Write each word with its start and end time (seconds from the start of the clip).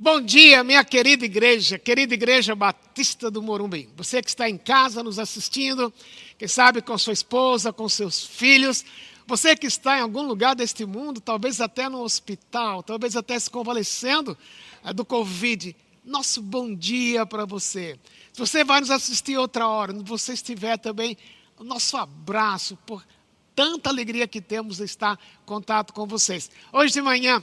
Bom 0.00 0.20
dia, 0.20 0.62
minha 0.62 0.84
querida 0.84 1.24
igreja, 1.24 1.76
querida 1.76 2.14
igreja 2.14 2.54
Batista 2.54 3.28
do 3.28 3.42
Morumbi. 3.42 3.90
Você 3.96 4.22
que 4.22 4.28
está 4.28 4.48
em 4.48 4.56
casa 4.56 5.02
nos 5.02 5.18
assistindo, 5.18 5.92
quem 6.38 6.46
sabe 6.46 6.80
com 6.80 6.96
sua 6.96 7.12
esposa, 7.12 7.72
com 7.72 7.88
seus 7.88 8.24
filhos, 8.24 8.84
você 9.26 9.56
que 9.56 9.66
está 9.66 9.98
em 9.98 10.02
algum 10.02 10.22
lugar 10.22 10.54
deste 10.54 10.86
mundo, 10.86 11.20
talvez 11.20 11.60
até 11.60 11.88
no 11.88 12.00
hospital, 12.00 12.80
talvez 12.80 13.16
até 13.16 13.36
se 13.40 13.50
convalescendo 13.50 14.38
eh, 14.84 14.92
do 14.92 15.04
Covid, 15.04 15.74
nosso 16.04 16.40
bom 16.40 16.72
dia 16.72 17.26
para 17.26 17.44
você. 17.44 17.98
Se 18.32 18.38
você 18.38 18.62
vai 18.62 18.78
nos 18.78 18.92
assistir 18.92 19.36
outra 19.36 19.66
hora, 19.66 19.92
onde 19.92 20.08
você 20.08 20.32
estiver 20.32 20.78
também, 20.78 21.18
nosso 21.58 21.96
abraço 21.96 22.78
por 22.86 23.04
tanta 23.52 23.90
alegria 23.90 24.28
que 24.28 24.40
temos 24.40 24.76
de 24.76 24.84
estar 24.84 25.18
em 25.42 25.44
contato 25.44 25.92
com 25.92 26.06
vocês. 26.06 26.48
Hoje 26.72 26.92
de 26.92 27.02
manhã, 27.02 27.42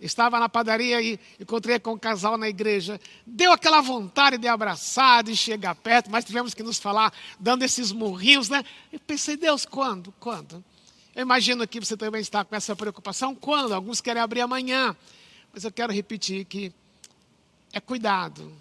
Estava 0.00 0.38
na 0.38 0.48
padaria 0.48 1.00
e 1.00 1.18
encontrei 1.40 1.78
com 1.78 1.92
um 1.92 1.98
casal 1.98 2.36
na 2.36 2.48
igreja. 2.48 3.00
Deu 3.26 3.52
aquela 3.52 3.80
vontade 3.80 4.36
de 4.36 4.46
abraçar, 4.46 5.24
de 5.24 5.34
chegar 5.34 5.74
perto, 5.74 6.10
mas 6.10 6.24
tivemos 6.24 6.52
que 6.52 6.62
nos 6.62 6.78
falar, 6.78 7.12
dando 7.40 7.62
esses 7.62 7.92
murrinhos, 7.92 8.48
né? 8.48 8.62
Eu 8.92 9.00
pensei, 9.00 9.36
Deus, 9.36 9.64
quando? 9.64 10.12
Quando? 10.20 10.62
Eu 11.14 11.22
imagino 11.22 11.66
que 11.66 11.80
você 11.80 11.96
também 11.96 12.20
está 12.20 12.44
com 12.44 12.54
essa 12.54 12.76
preocupação. 12.76 13.34
Quando? 13.34 13.72
Alguns 13.72 14.02
querem 14.02 14.20
abrir 14.20 14.42
amanhã. 14.42 14.94
Mas 15.50 15.64
eu 15.64 15.72
quero 15.72 15.90
repetir 15.92 16.44
que 16.44 16.70
é 17.72 17.80
cuidado. 17.80 18.52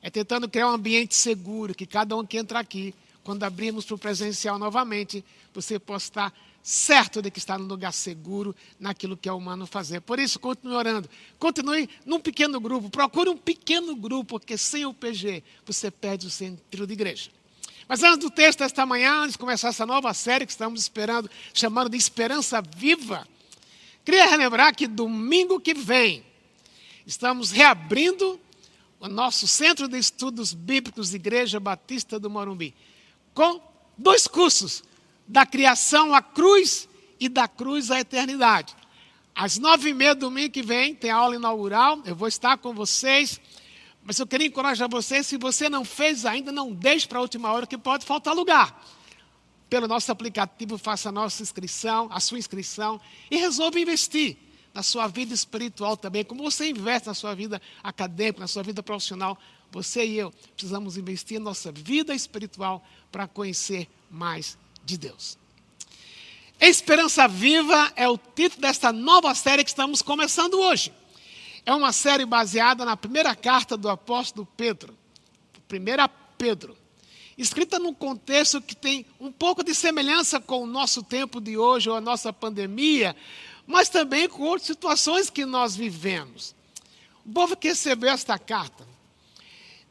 É 0.00 0.08
tentando 0.08 0.48
criar 0.48 0.68
um 0.68 0.74
ambiente 0.74 1.16
seguro, 1.16 1.74
que 1.74 1.84
cada 1.84 2.16
um 2.16 2.24
que 2.24 2.38
entra 2.38 2.60
aqui, 2.60 2.94
quando 3.24 3.42
abrirmos 3.42 3.84
para 3.84 3.96
o 3.96 3.98
presencial 3.98 4.56
novamente, 4.56 5.24
você 5.52 5.80
possa 5.80 6.06
estar 6.06 6.32
certo 6.68 7.22
de 7.22 7.30
que 7.30 7.38
está 7.38 7.56
no 7.56 7.64
lugar 7.64 7.92
seguro 7.92 8.52
naquilo 8.80 9.16
que 9.16 9.28
é 9.28 9.32
humano 9.32 9.68
fazer. 9.68 10.00
Por 10.00 10.18
isso, 10.18 10.40
continue 10.40 10.74
orando. 10.74 11.08
Continue 11.38 11.88
num 12.04 12.18
pequeno 12.18 12.58
grupo. 12.58 12.90
Procure 12.90 13.30
um 13.30 13.36
pequeno 13.36 13.94
grupo, 13.94 14.30
porque 14.30 14.58
sem 14.58 14.84
o 14.84 14.92
PG 14.92 15.44
você 15.64 15.92
perde 15.92 16.26
o 16.26 16.30
sentido 16.30 16.84
de 16.84 16.92
igreja. 16.92 17.30
Mas 17.86 18.02
antes 18.02 18.18
do 18.18 18.30
texto 18.30 18.58
desta 18.58 18.84
manhã, 18.84 19.20
antes 19.20 19.34
de 19.34 19.38
começar 19.38 19.68
essa 19.68 19.86
nova 19.86 20.12
série 20.12 20.44
que 20.44 20.50
estamos 20.50 20.80
esperando, 20.80 21.30
chamando 21.54 21.88
de 21.88 21.96
Esperança 21.96 22.60
Viva, 22.60 23.28
queria 24.04 24.26
relembrar 24.26 24.74
que 24.74 24.88
domingo 24.88 25.60
que 25.60 25.72
vem 25.72 26.24
estamos 27.06 27.52
reabrindo 27.52 28.40
o 28.98 29.06
nosso 29.06 29.46
Centro 29.46 29.86
de 29.86 29.98
Estudos 29.98 30.52
Bíblicos 30.52 31.14
Igreja 31.14 31.60
Batista 31.60 32.18
do 32.18 32.28
Morumbi, 32.28 32.74
com 33.32 33.62
dois 33.96 34.26
cursos 34.26 34.82
da 35.26 35.44
criação 35.44 36.14
à 36.14 36.22
cruz 36.22 36.88
e 37.18 37.28
da 37.28 37.48
cruz 37.48 37.90
à 37.90 38.00
eternidade. 38.00 38.76
Às 39.34 39.58
nove 39.58 39.90
e 39.90 39.94
meia 39.94 40.14
do 40.14 40.20
domingo 40.20 40.50
que 40.50 40.62
vem 40.62 40.94
tem 40.94 41.10
aula 41.10 41.36
inaugural, 41.36 42.00
eu 42.06 42.14
vou 42.14 42.28
estar 42.28 42.56
com 42.56 42.72
vocês. 42.72 43.40
Mas 44.02 44.18
eu 44.18 44.26
queria 44.26 44.46
encorajar 44.46 44.88
vocês, 44.88 45.26
se 45.26 45.36
você 45.36 45.68
não 45.68 45.84
fez 45.84 46.24
ainda, 46.24 46.52
não 46.52 46.72
deixe 46.72 47.06
para 47.08 47.18
a 47.18 47.20
última 47.20 47.52
hora 47.52 47.66
que 47.66 47.76
pode 47.76 48.06
faltar 48.06 48.34
lugar. 48.34 48.82
Pelo 49.68 49.88
nosso 49.88 50.12
aplicativo, 50.12 50.78
faça 50.78 51.08
a 51.08 51.12
nossa 51.12 51.42
inscrição, 51.42 52.08
a 52.10 52.20
sua 52.20 52.38
inscrição 52.38 53.00
e 53.28 53.36
resolva 53.36 53.80
investir 53.80 54.36
na 54.72 54.82
sua 54.82 55.08
vida 55.08 55.34
espiritual 55.34 55.96
também, 55.96 56.24
como 56.24 56.42
você 56.42 56.70
investe 56.70 57.08
na 57.08 57.14
sua 57.14 57.34
vida 57.34 57.60
acadêmica, 57.82 58.40
na 58.40 58.46
sua 58.46 58.62
vida 58.62 58.82
profissional. 58.82 59.36
Você 59.72 60.06
e 60.06 60.18
eu 60.18 60.32
precisamos 60.54 60.96
investir 60.96 61.40
na 61.40 61.46
nossa 61.46 61.72
vida 61.72 62.14
espiritual 62.14 62.86
para 63.10 63.26
conhecer 63.26 63.88
mais 64.08 64.56
de 64.86 64.96
Deus. 64.96 65.36
Esperança 66.60 67.26
Viva 67.26 67.92
é 67.96 68.08
o 68.08 68.16
título 68.16 68.62
desta 68.62 68.92
nova 68.92 69.34
série 69.34 69.64
que 69.64 69.70
estamos 69.70 70.00
começando 70.00 70.54
hoje. 70.54 70.92
É 71.66 71.74
uma 71.74 71.92
série 71.92 72.24
baseada 72.24 72.84
na 72.84 72.96
primeira 72.96 73.34
carta 73.34 73.76
do 73.76 73.88
apóstolo 73.88 74.48
Pedro, 74.56 74.96
1 75.70 76.08
Pedro, 76.38 76.78
escrita 77.36 77.78
num 77.78 77.92
contexto 77.92 78.62
que 78.62 78.76
tem 78.76 79.04
um 79.20 79.32
pouco 79.32 79.64
de 79.64 79.74
semelhança 79.74 80.40
com 80.40 80.62
o 80.62 80.66
nosso 80.66 81.02
tempo 81.02 81.40
de 81.40 81.58
hoje 81.58 81.90
ou 81.90 81.96
a 81.96 82.00
nossa 82.00 82.32
pandemia, 82.32 83.16
mas 83.66 83.88
também 83.88 84.28
com 84.28 84.44
outras 84.44 84.68
situações 84.68 85.28
que 85.28 85.44
nós 85.44 85.74
vivemos. 85.74 86.54
O 87.24 87.32
povo 87.32 87.56
que 87.56 87.68
recebeu 87.68 88.10
esta 88.10 88.38
carta, 88.38 88.86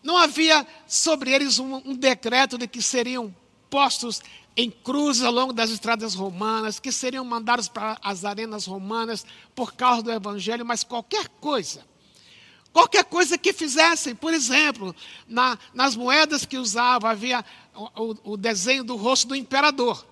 não 0.01 0.17
havia 0.17 0.65
sobre 0.87 1.31
eles 1.31 1.59
um, 1.59 1.75
um 1.77 1.93
decreto 1.93 2.57
de 2.57 2.67
que 2.67 2.81
seriam 2.81 3.35
postos 3.75 4.21
em 4.55 4.71
cruzes 4.71 5.21
ao 5.21 5.33
longo 5.33 5.51
das 5.51 5.69
estradas 5.69 6.15
romanas, 6.15 6.79
que 6.79 6.93
seriam 6.93 7.25
mandados 7.25 7.67
para 7.67 7.97
as 8.01 8.23
arenas 8.23 8.65
romanas 8.65 9.25
por 9.53 9.73
causa 9.73 10.01
do 10.01 10.13
evangelho, 10.13 10.65
mas 10.65 10.81
qualquer 10.81 11.27
coisa. 11.41 11.85
Qualquer 12.71 13.03
coisa 13.03 13.37
que 13.37 13.51
fizessem, 13.51 14.15
por 14.15 14.33
exemplo, 14.33 14.95
na, 15.27 15.59
nas 15.73 15.93
moedas 15.93 16.45
que 16.45 16.57
usavam 16.57 17.09
havia 17.09 17.43
o, 17.75 18.31
o 18.31 18.37
desenho 18.37 18.85
do 18.85 18.95
rosto 18.95 19.27
do 19.27 19.35
imperador. 19.35 20.07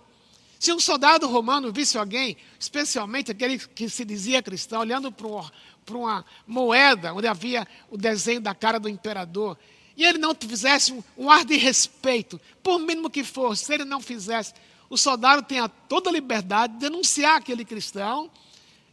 Se 0.60 0.74
um 0.74 0.80
soldado 0.80 1.26
romano 1.26 1.72
visse 1.72 1.98
alguém, 1.98 2.36
especialmente 2.60 3.32
aquele 3.32 3.58
que 3.58 3.88
se 3.88 4.04
dizia 4.04 4.44
cristão, 4.44 4.82
olhando 4.82 5.10
para 5.10 5.96
uma 5.98 6.26
moeda 6.46 7.14
onde 7.14 7.28
havia 7.28 7.66
o 7.90 7.96
desenho 7.96 8.42
da 8.42 8.54
cara 8.54 8.78
do 8.78 8.90
imperador, 8.90 9.58
e 9.96 10.04
ele 10.04 10.18
não 10.18 10.36
fizesse 10.36 10.92
um, 10.92 11.04
um 11.18 11.30
ar 11.30 11.46
de 11.46 11.56
respeito, 11.56 12.40
por 12.62 12.80
mínimo 12.80 13.10
que 13.10 13.24
fosse, 13.24 13.66
se 13.66 13.74
ele 13.74 13.86
não 13.86 14.02
fizesse, 14.02 14.54
o 14.90 14.98
soldado 14.98 15.42
tinha 15.44 15.68
toda 15.68 16.10
a 16.10 16.14
liberdade 16.14 16.74
de 16.74 16.80
denunciar 16.80 17.38
aquele 17.38 17.66
cristão. 17.66 18.30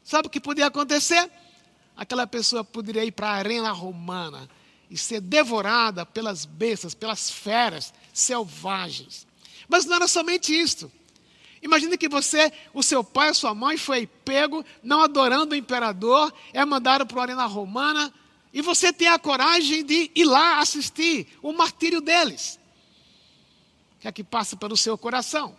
Sabe 0.03 0.29
o 0.29 0.31
que 0.31 0.41
podia 0.41 0.67
acontecer? 0.67 1.31
Aquela 1.97 2.27
pessoa 2.27 2.65
poderia 2.65 3.05
ir 3.05 3.13
para 3.13 3.29
a 3.29 3.35
arena 3.35 3.71
romana 3.71 4.49
e 4.91 4.97
ser 4.97 5.21
devorada 5.21 6.07
pelas 6.07 6.45
bestas, 6.45 6.95
pelas 6.95 7.31
feras 7.31 7.93
selvagens. 8.13 9.27
Mas 9.69 9.85
não 9.85 9.97
era 9.97 10.09
somente 10.09 10.59
isto. 10.59 10.91
Imagine 11.63 11.99
que 11.99 12.09
você, 12.09 12.51
o 12.73 12.83
seu 12.83 13.05
pai, 13.05 13.29
a 13.29 13.35
sua 13.35 13.55
mãe 13.55 13.77
foi 13.77 14.07
pego, 14.07 14.65
não 14.83 15.03
adorando 15.03 15.55
o 15.55 15.59
imperador, 15.59 16.33
é 16.53 16.65
mandado 16.65 17.07
para 17.07 17.21
a 17.21 17.23
arena 17.25 17.45
romana, 17.45 18.13
e 18.53 18.63
você 18.63 18.93
tem 18.93 19.09
a 19.09 19.19
coragem 19.19 19.85
de 19.85 20.11
ir 20.15 20.25
lá 20.25 20.59
assistir 20.59 21.29
o 21.43 21.53
martírio 21.53 22.01
deles. 22.01 22.59
O 23.97 24.01
que 24.01 24.09
é 24.09 24.13
que 24.13 24.25
passa 24.25 24.57
pelo 24.57 24.77
seu 24.77 24.99
coração? 24.99 25.57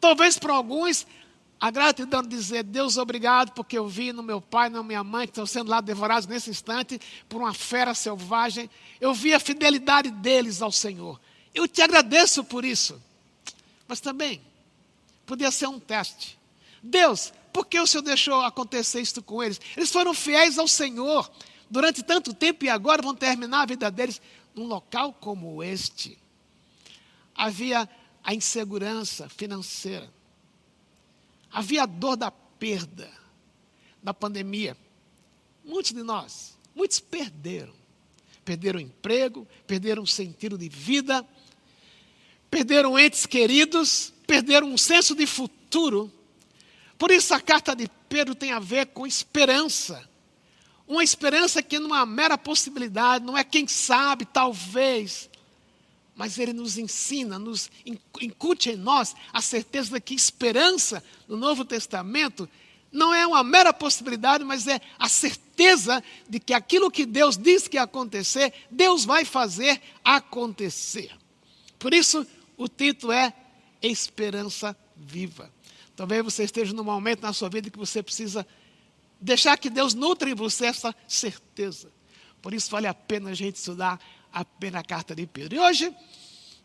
Talvez 0.00 0.38
para 0.38 0.54
alguns 0.54 1.06
a 1.60 1.70
gratidão 1.70 2.22
de 2.22 2.28
dizer, 2.28 2.62
Deus, 2.62 2.96
obrigado, 2.96 3.52
porque 3.52 3.76
eu 3.76 3.86
vi 3.86 4.12
no 4.12 4.22
meu 4.22 4.40
pai, 4.40 4.70
na 4.70 4.82
minha 4.82 5.04
mãe, 5.04 5.26
que 5.26 5.32
estão 5.32 5.44
sendo 5.44 5.70
lá 5.70 5.80
devorados 5.82 6.26
nesse 6.26 6.48
instante 6.48 6.98
por 7.28 7.42
uma 7.42 7.52
fera 7.52 7.92
selvagem. 7.94 8.70
Eu 8.98 9.12
vi 9.12 9.34
a 9.34 9.40
fidelidade 9.40 10.10
deles 10.10 10.62
ao 10.62 10.72
Senhor. 10.72 11.20
Eu 11.54 11.68
te 11.68 11.82
agradeço 11.82 12.42
por 12.44 12.64
isso. 12.64 13.00
Mas 13.86 14.00
também, 14.00 14.40
podia 15.26 15.50
ser 15.50 15.66
um 15.66 15.78
teste. 15.78 16.38
Deus, 16.82 17.30
por 17.52 17.66
que 17.66 17.78
o 17.78 17.86
Senhor 17.86 18.02
deixou 18.02 18.40
acontecer 18.40 19.02
isso 19.02 19.20
com 19.22 19.42
eles? 19.42 19.60
Eles 19.76 19.90
foram 19.90 20.14
fiéis 20.14 20.58
ao 20.58 20.68
Senhor 20.68 21.30
durante 21.70 22.02
tanto 22.02 22.34
tempo 22.34 22.64
e 22.64 22.68
agora 22.68 23.00
vão 23.00 23.14
terminar 23.14 23.62
a 23.62 23.66
vida 23.66 23.90
deles 23.90 24.20
num 24.54 24.66
local 24.66 25.12
como 25.12 25.62
este. 25.62 26.18
Havia 27.34 27.88
a 28.22 28.34
insegurança 28.34 29.28
financeira, 29.28 30.12
havia 31.50 31.84
a 31.84 31.86
dor 31.86 32.16
da 32.16 32.30
perda, 32.30 33.10
da 34.02 34.12
pandemia. 34.12 34.76
Muitos 35.64 35.92
de 35.92 36.02
nós, 36.02 36.58
muitos 36.74 36.98
perderam. 36.98 37.78
Perderam 38.44 38.78
o 38.78 38.82
emprego, 38.82 39.46
perderam 39.66 40.02
o 40.02 40.06
sentido 40.06 40.58
de 40.58 40.68
vida, 40.68 41.24
perderam 42.50 42.98
entes 42.98 43.26
queridos, 43.26 44.12
perderam 44.26 44.72
um 44.72 44.78
senso 44.78 45.14
de 45.14 45.26
futuro. 45.26 46.12
Por 46.98 47.10
isso 47.10 47.32
a 47.32 47.40
carta 47.40 47.76
de 47.76 47.88
Pedro 48.08 48.34
tem 48.34 48.50
a 48.50 48.58
ver 48.58 48.86
com 48.86 49.06
esperança 49.06 50.09
uma 50.90 51.04
esperança 51.04 51.62
que 51.62 51.78
não 51.78 51.94
é 51.94 51.98
uma 52.00 52.06
mera 52.06 52.36
possibilidade, 52.36 53.24
não 53.24 53.38
é 53.38 53.44
quem 53.44 53.68
sabe, 53.68 54.24
talvez. 54.24 55.30
Mas 56.16 56.36
ele 56.36 56.52
nos 56.52 56.76
ensina, 56.76 57.38
nos 57.38 57.70
incute 58.20 58.70
em 58.70 58.76
nós 58.76 59.14
a 59.32 59.40
certeza 59.40 59.92
de 59.92 60.00
que 60.00 60.14
esperança 60.14 61.02
no 61.28 61.36
Novo 61.36 61.64
Testamento 61.64 62.48
não 62.90 63.14
é 63.14 63.24
uma 63.24 63.44
mera 63.44 63.72
possibilidade, 63.72 64.42
mas 64.42 64.66
é 64.66 64.80
a 64.98 65.08
certeza 65.08 66.02
de 66.28 66.40
que 66.40 66.52
aquilo 66.52 66.90
que 66.90 67.06
Deus 67.06 67.36
diz 67.36 67.68
que 67.68 67.76
ia 67.76 67.84
acontecer, 67.84 68.52
Deus 68.68 69.04
vai 69.04 69.24
fazer 69.24 69.80
acontecer. 70.04 71.12
Por 71.78 71.94
isso, 71.94 72.26
o 72.56 72.66
título 72.68 73.12
é 73.12 73.32
Esperança 73.80 74.76
Viva. 74.96 75.48
Talvez 75.94 76.24
você 76.24 76.42
esteja 76.42 76.74
num 76.74 76.82
momento 76.82 77.22
na 77.22 77.32
sua 77.32 77.48
vida 77.48 77.70
que 77.70 77.78
você 77.78 78.02
precisa 78.02 78.44
Deixar 79.20 79.58
que 79.58 79.68
Deus 79.68 79.94
nutre 79.94 80.30
em 80.30 80.34
você 80.34 80.66
essa 80.66 80.94
certeza. 81.06 81.92
Por 82.40 82.54
isso 82.54 82.70
vale 82.70 82.86
a 82.86 82.94
pena 82.94 83.30
a 83.30 83.34
gente 83.34 83.56
estudar 83.56 84.00
apenas 84.32 84.80
a 84.80 84.84
carta 84.84 85.14
de 85.14 85.26
Pedro. 85.26 85.56
E 85.56 85.58
hoje, 85.58 85.94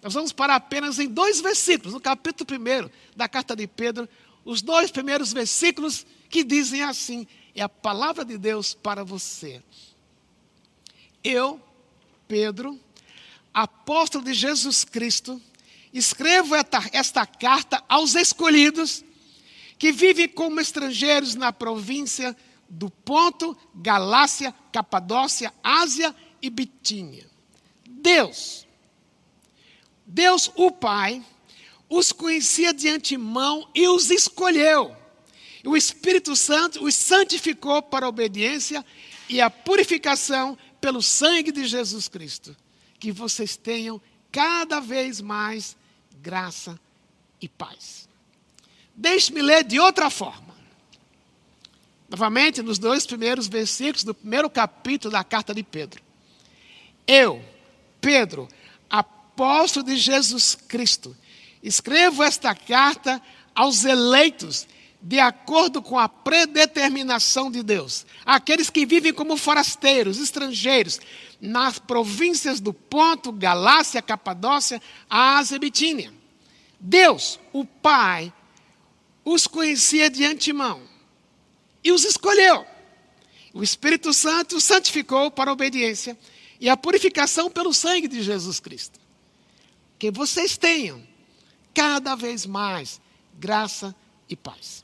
nós 0.02 0.14
vamos 0.14 0.32
parar 0.32 0.56
apenas 0.56 1.00
em 1.00 1.08
dois 1.08 1.42
versículos, 1.42 1.94
no 1.94 2.00
capítulo 2.00 2.48
1 2.60 2.90
da 3.16 3.28
carta 3.28 3.56
de 3.56 3.68
Pedro, 3.68 4.08
os 4.46 4.62
dois 4.62 4.92
primeiros 4.92 5.34
versículos 5.34 6.06
que 6.30 6.44
dizem 6.44 6.84
assim: 6.84 7.28
é 7.56 7.62
a 7.62 7.70
palavra 7.70 8.24
de 8.24 8.38
Deus 8.38 8.74
para 8.74 9.04
você. 9.04 9.62
Eu, 11.24 11.60
Pedro, 12.28 12.80
apóstolo 13.54 14.24
de 14.24 14.34
Jesus 14.34 14.84
Cristo, 14.84 15.42
escrevo 15.92 16.54
esta, 16.54 16.84
esta 16.92 17.26
carta 17.26 17.84
aos 17.90 18.16
escolhidos 18.16 19.04
que 19.80 19.92
vivem 19.92 20.28
como 20.28 20.60
estrangeiros 20.60 21.36
na 21.36 21.52
província 21.52 22.36
do 22.70 22.90
Ponto, 22.90 23.58
Galácia, 23.74 24.54
Capadócia, 24.72 25.54
Ásia 25.64 26.16
e 26.42 26.50
Bitínia. 26.50 27.28
Deus, 27.88 28.68
Deus 30.06 30.52
o 30.56 30.72
Pai, 30.72 31.24
os 31.90 32.12
conhecia 32.12 32.74
de 32.74 32.90
antemão 32.90 33.68
e 33.74 33.88
os 33.88 34.10
escolheu. 34.10 34.96
O 35.66 35.76
Espírito 35.76 36.36
Santo 36.36 36.84
os 36.84 36.94
santificou 36.94 37.82
para 37.82 38.06
a 38.06 38.10
obediência 38.10 38.86
e 39.28 39.42
a 39.42 39.50
purificação 39.50 40.58
pelo 40.80 41.02
sangue 41.02 41.52
de 41.52 41.66
Jesus 41.66 42.08
Cristo. 42.08 42.56
Que 43.00 43.12
vocês 43.12 43.58
tenham 43.58 44.00
cada 44.32 44.80
vez 44.80 45.22
mais 45.22 45.76
graça 46.22 46.80
e 47.42 47.50
paz. 47.50 48.08
Deixe-me 48.96 49.42
ler 49.42 49.64
de 49.64 49.80
outra 49.80 50.10
forma. 50.10 50.45
Novamente, 52.10 52.62
nos 52.62 52.78
dois 52.78 53.06
primeiros 53.06 53.48
versículos 53.48 54.04
do 54.04 54.14
primeiro 54.14 54.50
capítulo 54.50 55.12
da 55.12 55.24
carta 55.24 55.54
de 55.54 55.64
Pedro. 55.64 56.02
Eu, 57.08 57.44
Pedro, 58.00 58.48
apóstolo 58.90 59.86
de 59.86 59.98
Jesus 59.98 60.56
Cristo, 60.68 61.16
escrevo 61.64 62.24
esta 62.24 62.54
carta 62.54 63.22
aos 63.56 63.86
eleitos 63.86 64.68
de 65.02 65.20
acordo 65.20 65.82
com 65.82 66.00
a 66.00 66.08
predeterminação 66.08 67.52
de 67.52 67.62
Deus. 67.62 68.06
Aqueles 68.26 68.70
que 68.70 68.86
vivem 68.86 69.14
como 69.14 69.38
forasteiros, 69.38 70.20
estrangeiros, 70.20 71.00
nas 71.40 71.78
províncias 71.78 72.60
do 72.60 72.74
Ponto, 72.74 73.32
Galácia, 73.32 74.02
Capadócia, 74.02 74.82
Ásia 75.10 75.58
e 75.58 75.60
Bitínia. 75.60 76.14
Deus, 76.80 77.40
o 77.52 77.66
Pai, 77.66 78.34
os 79.24 79.48
conhecia 79.48 80.10
de 80.10 80.26
antemão 80.26 80.95
e 81.86 81.92
os 81.92 82.04
escolheu. 82.04 82.66
O 83.54 83.62
Espírito 83.62 84.12
Santo 84.12 84.60
santificou 84.60 85.30
para 85.30 85.52
a 85.52 85.54
obediência 85.54 86.18
e 86.60 86.68
a 86.68 86.76
purificação 86.76 87.50
pelo 87.50 87.72
sangue 87.74 88.08
de 88.08 88.24
Jesus 88.24 88.60
Cristo. 88.60 89.00
Que 90.00 90.10
vocês 90.10 90.58
tenham 90.58 91.02
cada 91.76 92.16
vez 92.16 92.46
mais 92.48 93.00
graça 93.36 93.96
e 94.28 94.36
paz. 94.36 94.84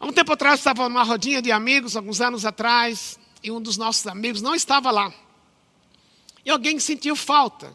Há 0.00 0.06
um 0.06 0.12
tempo 0.12 0.32
atrás, 0.32 0.60
estava 0.60 0.88
numa 0.88 1.02
rodinha 1.02 1.42
de 1.42 1.52
amigos, 1.52 1.94
alguns 1.94 2.20
anos 2.22 2.46
atrás, 2.46 3.18
e 3.42 3.50
um 3.50 3.60
dos 3.60 3.76
nossos 3.76 4.06
amigos 4.06 4.40
não 4.40 4.54
estava 4.54 4.90
lá. 4.90 5.12
E 6.44 6.50
alguém 6.50 6.78
sentiu 6.78 7.14
falta. 7.14 7.72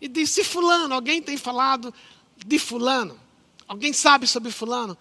E 0.00 0.08
disse: 0.08 0.42
Fulano, 0.42 0.94
alguém 0.94 1.22
tem 1.22 1.36
falado 1.36 1.94
de 2.36 2.58
Fulano? 2.58 3.18
Alguém 3.66 3.92
sabe 3.92 4.26
sobre 4.26 4.50
Fulano? 4.50 4.96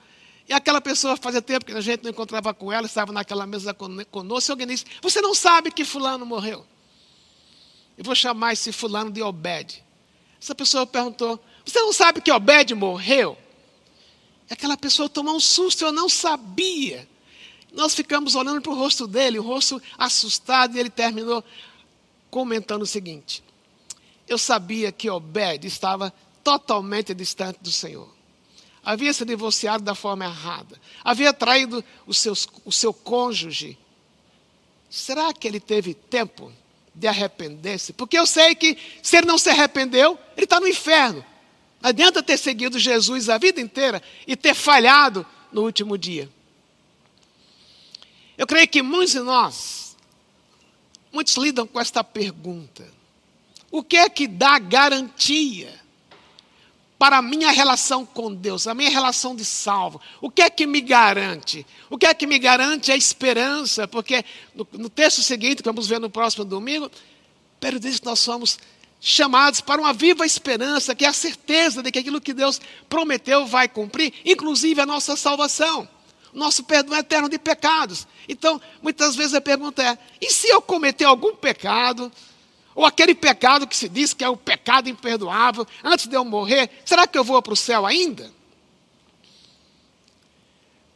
E 0.47 0.53
aquela 0.53 0.79
pessoa 0.79 1.17
fazia 1.17 1.41
tempo 1.41 1.65
que 1.65 1.73
a 1.73 1.81
gente 1.81 2.03
não 2.03 2.11
encontrava 2.11 2.53
com 2.53 2.71
ela, 2.71 2.85
estava 2.85 3.11
naquela 3.11 3.45
mesa 3.45 3.73
conosco, 3.73 4.49
e 4.49 4.51
alguém 4.51 4.67
disse: 4.67 4.85
Você 5.01 5.19
não 5.19 5.35
sabe 5.35 5.71
que 5.71 5.83
Fulano 5.83 6.25
morreu? 6.25 6.65
Eu 7.97 8.03
vou 8.03 8.15
chamar 8.15 8.53
esse 8.53 8.71
Fulano 8.71 9.11
de 9.11 9.21
Obed. 9.21 9.83
Essa 10.41 10.55
pessoa 10.55 10.87
perguntou: 10.87 11.37
Você 11.65 11.79
não 11.81 11.91
sabe 11.91 12.21
que 12.21 12.31
Obed 12.31 12.73
morreu? 12.75 13.37
Aquela 14.49 14.77
pessoa 14.77 15.09
tomou 15.09 15.35
um 15.35 15.39
susto, 15.39 15.83
eu 15.83 15.91
não 15.91 16.07
sabia. 16.07 17.07
Nós 17.73 17.93
ficamos 17.93 18.33
olhando 18.33 18.61
para 18.61 18.71
o 18.71 18.75
rosto 18.75 19.05
dele, 19.05 19.39
o 19.39 19.43
rosto 19.43 19.81
assustado, 19.97 20.77
e 20.77 20.79
ele 20.79 20.89
terminou 20.89 21.43
comentando 22.31 22.83
o 22.83 22.87
seguinte: 22.87 23.43
Eu 24.25 24.37
sabia 24.37 24.93
que 24.93 25.09
Obed 25.09 25.67
estava 25.67 26.13
totalmente 26.41 27.13
distante 27.13 27.59
do 27.61 27.71
Senhor. 27.71 28.16
Havia 28.87 29.11
se 29.11 29.25
divorciado 29.25 29.83
da 29.83 29.93
forma 29.93 30.23
errada, 30.23 30.79
havia 31.03 31.33
traído 31.33 31.83
o, 32.05 32.13
seus, 32.13 32.47
o 32.63 32.71
seu 32.71 32.93
cônjuge. 32.93 33.77
Será 34.89 35.33
que 35.33 35.45
ele 35.45 35.59
teve 35.59 35.93
tempo 35.93 36.53
de 36.95 37.05
arrepender-se? 37.05 37.91
Porque 37.91 38.17
eu 38.17 38.25
sei 38.25 38.55
que 38.55 38.77
se 39.03 39.17
ele 39.17 39.27
não 39.27 39.37
se 39.37 39.49
arrependeu, 39.49 40.17
ele 40.37 40.45
está 40.45 40.61
no 40.61 40.69
inferno. 40.69 41.19
Não 41.81 41.89
adianta 41.89 42.23
ter 42.23 42.37
seguido 42.37 42.79
Jesus 42.79 43.27
a 43.27 43.37
vida 43.37 43.59
inteira 43.59 44.01
e 44.25 44.37
ter 44.37 44.53
falhado 44.53 45.25
no 45.51 45.63
último 45.63 45.97
dia. 45.97 46.29
Eu 48.37 48.47
creio 48.47 48.69
que 48.69 48.81
muitos 48.81 49.11
de 49.11 49.19
nós, 49.19 49.97
muitos 51.11 51.35
lidam 51.35 51.67
com 51.67 51.77
esta 51.77 52.05
pergunta: 52.05 52.87
o 53.69 53.83
que 53.83 53.97
é 53.97 54.07
que 54.07 54.29
dá 54.29 54.57
garantia 54.57 55.77
para 56.97 57.17
a 57.17 57.21
minha 57.21 57.51
relação 57.51 58.05
com 58.05 58.33
Deus, 58.33 58.67
a 58.67 58.73
minha 58.73 58.89
relação 58.89 59.35
de 59.35 59.45
salvo? 59.45 60.01
O 60.19 60.29
que 60.29 60.41
é 60.41 60.49
que 60.49 60.65
me 60.65 60.81
garante? 60.81 61.65
O 61.89 61.97
que 61.97 62.05
é 62.05 62.13
que 62.13 62.25
me 62.25 62.39
garante 62.39 62.91
a 62.91 62.95
esperança? 62.95 63.87
Porque 63.87 64.25
no, 64.55 64.67
no 64.73 64.89
texto 64.89 65.21
seguinte, 65.21 65.57
que 65.57 65.69
vamos 65.69 65.87
ver 65.87 65.99
no 65.99 66.09
próximo 66.09 66.43
domingo, 66.43 66.89
Pedro 67.59 67.79
diz 67.79 67.99
que 67.99 68.05
nós 68.05 68.19
somos 68.19 68.57
chamados 68.99 69.61
para 69.61 69.79
uma 69.79 69.93
viva 69.93 70.25
esperança, 70.25 70.95
que 70.95 71.05
é 71.05 71.07
a 71.07 71.13
certeza 71.13 71.83
de 71.83 71.91
que 71.91 71.99
aquilo 71.99 72.21
que 72.21 72.33
Deus 72.33 72.59
prometeu 72.89 73.45
vai 73.45 73.67
cumprir, 73.67 74.13
inclusive 74.25 74.81
a 74.81 74.85
nossa 74.85 75.15
salvação, 75.15 75.87
nosso 76.33 76.63
perdão 76.63 76.97
eterno 76.97 77.29
de 77.29 77.37
pecados. 77.37 78.07
Então, 78.27 78.59
muitas 78.81 79.15
vezes 79.15 79.33
a 79.33 79.41
pergunta 79.41 79.83
é: 79.83 79.97
e 80.19 80.31
se 80.31 80.47
eu 80.47 80.61
cometer 80.61 81.05
algum 81.05 81.35
pecado, 81.35 82.11
ou 82.77 82.85
aquele 82.85 83.15
pecado 83.15 83.65
que 83.65 83.75
se 83.75 83.89
diz 83.89 84.13
que 84.13 84.23
é 84.23 84.29
o 84.29 84.37
pecado 84.37 84.87
imperdoável, 84.87 85.65
antes 85.83 86.05
de 86.05 86.15
eu 86.15 86.23
morrer, 86.23 86.69
será 86.85 87.07
que 87.07 87.17
eu 87.17 87.23
vou 87.23 87.41
para 87.41 87.53
o 87.53 87.55
céu 87.55 87.87
ainda? 87.87 88.31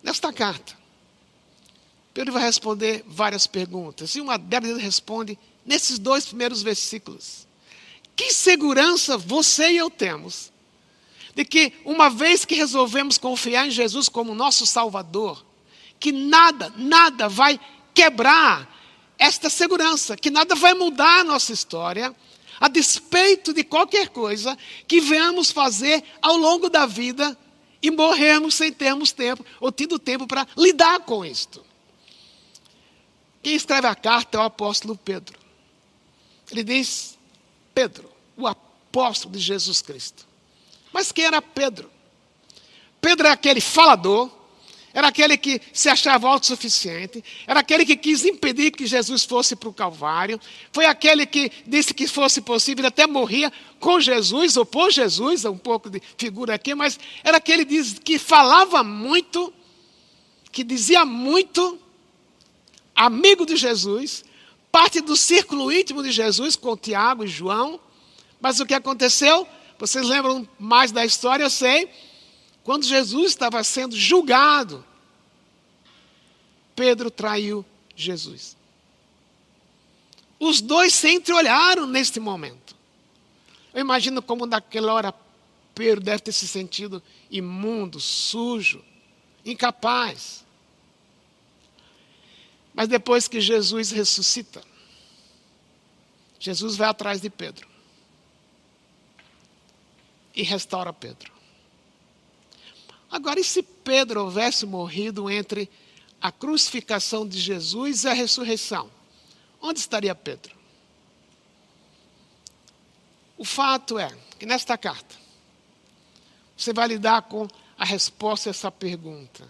Nesta 0.03 0.31
carta, 0.31 0.77
Pedro 2.13 2.33
vai 2.33 2.43
responder 2.43 3.03
várias 3.07 3.47
perguntas, 3.47 4.13
e 4.13 4.21
uma 4.21 4.37
delas 4.37 4.69
ele 4.69 4.79
responde 4.79 5.39
nesses 5.65 5.97
dois 5.97 6.27
primeiros 6.27 6.61
versículos. 6.61 7.47
Que 8.15 8.31
segurança 8.31 9.17
você 9.17 9.71
e 9.71 9.77
eu 9.77 9.89
temos 9.89 10.51
de 11.33 11.43
que, 11.43 11.73
uma 11.83 12.11
vez 12.11 12.45
que 12.45 12.53
resolvemos 12.53 13.17
confiar 13.17 13.65
em 13.65 13.71
Jesus 13.71 14.07
como 14.07 14.35
nosso 14.35 14.67
Salvador, 14.67 15.43
que 15.99 16.11
nada, 16.11 16.71
nada 16.77 17.27
vai 17.27 17.59
quebrar 17.91 18.70
esta 19.21 19.51
segurança, 19.51 20.17
que 20.17 20.31
nada 20.31 20.55
vai 20.55 20.73
mudar 20.73 21.19
a 21.19 21.23
nossa 21.23 21.53
história, 21.53 22.13
a 22.59 22.67
despeito 22.67 23.53
de 23.53 23.63
qualquer 23.63 24.09
coisa 24.09 24.57
que 24.87 24.99
venhamos 24.99 25.51
fazer 25.51 26.03
ao 26.19 26.35
longo 26.37 26.69
da 26.71 26.87
vida 26.87 27.37
e 27.83 27.91
morrermos 27.91 28.55
sem 28.55 28.73
termos 28.73 29.11
tempo 29.11 29.45
ou 29.59 29.71
tido 29.71 29.99
tempo 29.99 30.25
para 30.25 30.47
lidar 30.57 31.01
com 31.01 31.23
isto. 31.23 31.63
Quem 33.43 33.53
escreve 33.53 33.85
a 33.85 33.93
carta 33.93 34.39
é 34.39 34.41
o 34.41 34.43
apóstolo 34.43 34.97
Pedro. 34.97 35.37
Ele 36.49 36.63
diz: 36.63 37.15
Pedro, 37.75 38.11
o 38.35 38.47
apóstolo 38.47 39.35
de 39.35 39.39
Jesus 39.39 39.83
Cristo. 39.83 40.25
Mas 40.91 41.11
quem 41.11 41.25
era 41.25 41.43
Pedro? 41.43 41.91
Pedro 42.99 43.27
era 43.27 43.35
aquele 43.35 43.61
falador, 43.61 44.31
era 44.93 45.07
aquele 45.07 45.37
que 45.37 45.61
se 45.73 45.89
achava 45.89 46.27
autossuficiente, 46.27 47.23
era 47.47 47.59
aquele 47.59 47.85
que 47.85 47.95
quis 47.95 48.25
impedir 48.25 48.71
que 48.71 48.85
Jesus 48.85 49.23
fosse 49.23 49.55
para 49.55 49.69
o 49.69 49.73
Calvário, 49.73 50.39
foi 50.71 50.85
aquele 50.85 51.25
que 51.25 51.51
disse 51.65 51.93
que 51.93 52.07
fosse 52.07 52.41
possível, 52.41 52.85
até 52.85 53.07
morria 53.07 53.51
com 53.79 53.99
Jesus 53.99 54.57
ou 54.57 54.65
por 54.65 54.91
Jesus, 54.91 55.45
um 55.45 55.57
pouco 55.57 55.89
de 55.89 56.01
figura 56.17 56.55
aqui, 56.55 56.75
mas 56.75 56.99
era 57.23 57.37
aquele 57.37 57.65
que 57.65 58.19
falava 58.19 58.83
muito, 58.83 59.53
que 60.51 60.63
dizia 60.63 61.05
muito, 61.05 61.79
amigo 62.95 63.45
de 63.45 63.55
Jesus, 63.55 64.23
parte 64.71 65.01
do 65.01 65.15
círculo 65.15 65.71
íntimo 65.71 66.03
de 66.03 66.11
Jesus 66.11 66.55
com 66.55 66.77
Tiago 66.77 67.23
e 67.23 67.27
João. 67.27 67.79
Mas 68.39 68.59
o 68.59 68.65
que 68.65 68.73
aconteceu? 68.73 69.47
Vocês 69.77 70.07
lembram 70.07 70.47
mais 70.59 70.91
da 70.91 71.05
história, 71.05 71.43
eu 71.43 71.49
sei. 71.49 71.89
Quando 72.63 72.85
Jesus 72.85 73.31
estava 73.31 73.63
sendo 73.63 73.95
julgado, 73.95 74.85
Pedro 76.75 77.09
traiu 77.09 77.65
Jesus. 77.95 78.55
Os 80.39 80.61
dois 80.61 80.93
se 80.93 81.09
entreolharam 81.09 81.85
neste 81.85 82.19
momento. 82.19 82.75
Eu 83.73 83.81
imagino 83.81 84.21
como 84.21 84.45
naquela 84.45 84.93
hora 84.93 85.13
Pedro 85.73 86.03
deve 86.03 86.19
ter 86.19 86.31
se 86.31 86.47
sentido 86.47 87.01
imundo, 87.29 87.99
sujo, 87.99 88.83
incapaz. 89.45 90.45
Mas 92.73 92.87
depois 92.87 93.27
que 93.27 93.41
Jesus 93.41 93.91
ressuscita, 93.91 94.63
Jesus 96.39 96.75
vai 96.75 96.89
atrás 96.89 97.21
de 97.21 97.29
Pedro 97.29 97.67
e 100.35 100.43
restaura 100.43 100.91
Pedro. 100.91 101.40
Agora, 103.11 103.39
e 103.39 103.43
se 103.43 103.61
Pedro 103.61 104.23
houvesse 104.23 104.65
morrido 104.65 105.29
entre 105.29 105.69
a 106.21 106.31
crucificação 106.31 107.27
de 107.27 107.39
Jesus 107.39 108.05
e 108.05 108.07
a 108.07 108.13
ressurreição? 108.13 108.89
onde 109.61 109.79
estaria 109.79 110.15
Pedro? 110.15 110.55
O 113.37 113.45
fato 113.45 113.99
é 113.99 114.11
que 114.39 114.45
nesta 114.45 114.77
carta, 114.77 115.15
você 116.57 116.73
vai 116.73 116.87
lidar 116.87 117.23
com 117.23 117.47
a 117.77 117.85
resposta 117.85 118.49
a 118.49 118.51
essa 118.51 118.71
pergunta: 118.71 119.47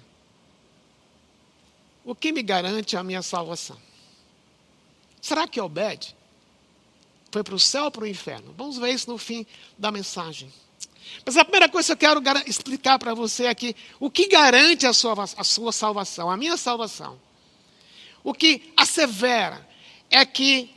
O 2.03 2.13
que 2.13 2.31
me 2.31 2.43
garante 2.43 2.97
a 2.97 3.03
minha 3.03 3.21
salvação? 3.21 3.77
Será 5.21 5.47
que 5.47 5.61
Obed 5.61 6.15
foi 7.31 7.43
para 7.43 7.55
o 7.55 7.59
céu 7.59 7.85
ou 7.85 7.91
para 7.91 8.03
o 8.03 8.07
inferno? 8.07 8.53
Vamos 8.57 8.77
ver 8.77 8.91
isso 8.91 9.09
no 9.09 9.17
fim 9.17 9.45
da 9.77 9.91
mensagem. 9.91 10.51
Mas 11.25 11.37
a 11.37 11.43
primeira 11.43 11.69
coisa 11.69 11.95
que 11.95 12.05
eu 12.05 12.21
quero 12.21 12.41
explicar 12.47 12.97
para 12.99 13.13
você 13.13 13.47
aqui, 13.47 13.75
o 13.99 14.09
que 14.09 14.27
garante 14.27 14.85
a 14.85 14.93
sua, 14.93 15.15
a 15.37 15.43
sua 15.43 15.71
salvação, 15.71 16.29
a 16.29 16.37
minha 16.37 16.57
salvação. 16.57 17.19
O 18.23 18.33
que 18.33 18.73
assevera 18.77 19.67
é 20.09 20.25
que 20.25 20.69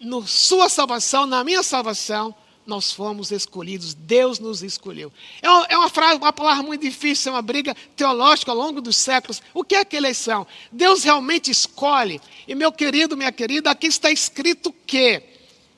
na 0.00 0.22
sua 0.26 0.68
salvação, 0.68 1.26
na 1.26 1.42
minha 1.44 1.62
salvação, 1.62 2.34
nós 2.66 2.92
fomos 2.92 3.32
escolhidos, 3.32 3.92
Deus 3.92 4.38
nos 4.38 4.62
escolheu. 4.62 5.12
É 5.40 5.50
uma, 5.50 5.66
é 5.66 5.76
uma, 5.76 5.88
frase, 5.88 6.18
uma 6.18 6.32
palavra 6.32 6.62
muito 6.62 6.82
difícil, 6.82 7.30
é 7.30 7.34
uma 7.34 7.42
briga 7.42 7.74
teológica 7.96 8.52
ao 8.52 8.56
longo 8.56 8.80
dos 8.80 8.96
séculos. 8.96 9.42
O 9.52 9.64
que 9.64 9.74
é 9.74 9.84
que 9.84 9.96
eleição? 9.96 10.46
Deus 10.70 11.02
realmente 11.02 11.50
escolhe. 11.50 12.20
E 12.46 12.54
meu 12.54 12.70
querido, 12.70 13.16
minha 13.16 13.32
querida, 13.32 13.70
aqui 13.70 13.88
está 13.88 14.10
escrito 14.10 14.72
que 14.86 15.22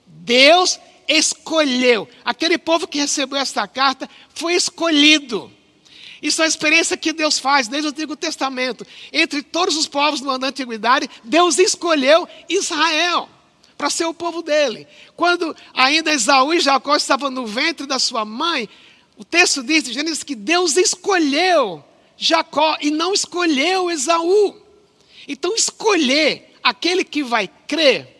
Deus 0.06 0.78
escolheu. 1.08 2.08
Aquele 2.24 2.58
povo 2.58 2.86
que 2.86 2.98
recebeu 2.98 3.38
esta 3.38 3.66
carta 3.66 4.08
foi 4.34 4.54
escolhido. 4.54 5.50
Isso 6.22 6.40
é 6.40 6.46
a 6.46 6.48
experiência 6.48 6.96
que 6.96 7.12
Deus 7.12 7.38
faz 7.38 7.68
desde 7.68 7.88
o 7.88 7.90
Antigo 7.90 8.16
Testamento. 8.16 8.86
Entre 9.12 9.42
todos 9.42 9.76
os 9.76 9.86
povos 9.86 10.20
da 10.20 10.46
antiguidade, 10.46 11.08
Deus 11.22 11.58
escolheu 11.58 12.26
Israel 12.48 13.28
para 13.76 13.90
ser 13.90 14.06
o 14.06 14.14
povo 14.14 14.42
dele. 14.42 14.86
Quando 15.16 15.54
ainda 15.74 16.12
Esaú 16.12 16.54
e 16.54 16.60
Jacó 16.60 16.96
estavam 16.96 17.30
no 17.30 17.46
ventre 17.46 17.86
da 17.86 17.98
sua 17.98 18.24
mãe, 18.24 18.68
o 19.16 19.24
texto 19.24 19.62
diz, 19.62 19.84
Gênesis, 19.84 20.22
que 20.22 20.34
Deus 20.34 20.76
escolheu 20.76 21.84
Jacó 22.16 22.76
e 22.80 22.90
não 22.90 23.12
escolheu 23.12 23.90
Esaú. 23.90 24.56
Então, 25.28 25.54
escolher 25.54 26.54
aquele 26.62 27.04
que 27.04 27.22
vai 27.22 27.48
crer 27.66 28.13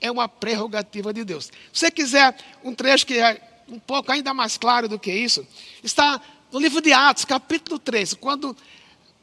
é 0.00 0.10
uma 0.10 0.28
prerrogativa 0.28 1.12
de 1.12 1.24
Deus. 1.24 1.46
Se 1.46 1.52
você 1.72 1.90
quiser 1.90 2.36
um 2.64 2.74
trecho 2.74 3.06
que 3.06 3.18
é 3.18 3.40
um 3.68 3.78
pouco 3.78 4.10
ainda 4.10 4.34
mais 4.34 4.56
claro 4.56 4.88
do 4.88 4.98
que 4.98 5.12
isso, 5.12 5.46
está 5.82 6.20
no 6.50 6.58
livro 6.58 6.80
de 6.80 6.92
Atos, 6.92 7.24
capítulo 7.24 7.78
13, 7.78 8.16
quando 8.16 8.56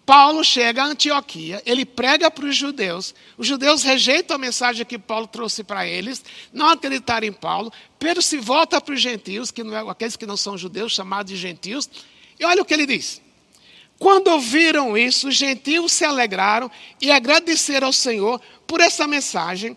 Paulo 0.05 0.41
chega 0.41 0.83
a 0.83 0.85
Antioquia, 0.85 1.61
ele 1.65 1.85
prega 1.85 2.31
para 2.31 2.45
os 2.45 2.55
judeus, 2.55 3.13
os 3.37 3.45
judeus 3.45 3.83
rejeitam 3.83 4.35
a 4.35 4.39
mensagem 4.39 4.85
que 4.85 4.97
Paulo 4.97 5.27
trouxe 5.27 5.65
para 5.65 5.85
eles, 5.85 6.23
não 6.53 6.69
acreditaram 6.69 7.27
em 7.27 7.33
Paulo, 7.33 7.73
Pedro 7.99 8.21
se 8.21 8.37
volta 8.37 8.79
para 8.79 8.95
os 8.95 9.01
gentios, 9.01 9.51
que 9.51 9.61
é, 9.61 9.89
aqueles 9.89 10.15
que 10.15 10.25
não 10.25 10.37
são 10.37 10.57
judeus, 10.57 10.93
chamados 10.93 11.33
de 11.33 11.37
gentios, 11.37 11.89
e 12.39 12.45
olha 12.45 12.61
o 12.61 12.65
que 12.65 12.73
ele 12.73 12.85
diz. 12.85 13.21
Quando 13.99 14.29
ouviram 14.29 14.97
isso, 14.97 15.27
os 15.27 15.35
gentios 15.35 15.91
se 15.91 16.05
alegraram 16.05 16.71
e 17.01 17.11
agradeceram 17.11 17.87
ao 17.87 17.93
Senhor 17.93 18.39
por 18.65 18.79
essa 18.79 19.05
mensagem, 19.07 19.75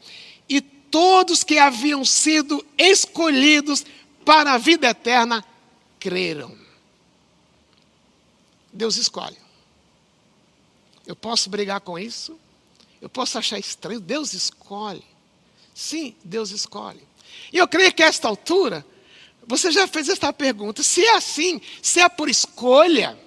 todos 0.90 1.44
que 1.44 1.59
haviam 1.59 2.04
sido 2.04 2.64
escolhidos 2.76 3.85
para 4.25 4.52
a 4.52 4.59
vida 4.59 4.88
eterna 4.88 5.44
creram. 5.99 6.56
Deus 8.73 8.97
escolhe. 8.97 9.37
Eu 11.06 11.16
posso 11.16 11.50
brigar 11.50 11.80
com 11.80 11.99
isso? 11.99 12.38
Eu 13.00 13.09
posso 13.09 13.38
achar 13.38 13.59
estranho? 13.59 14.00
Deus 14.00 14.32
escolhe. 14.32 15.04
Sim, 15.75 16.14
Deus 16.23 16.50
escolhe. 16.50 17.00
E 17.52 17.59
eu 17.59 17.66
creio 17.66 17.92
que 17.92 18.02
a 18.02 18.06
esta 18.06 18.28
altura, 18.28 18.85
você 19.47 19.73
já 19.73 19.88
fez 19.88 20.09
esta 20.09 20.32
pergunta: 20.32 20.82
se 20.82 21.04
é 21.04 21.16
assim, 21.16 21.61
se 21.82 22.00
é 22.00 22.09
por 22.09 22.28
escolha, 22.28 23.18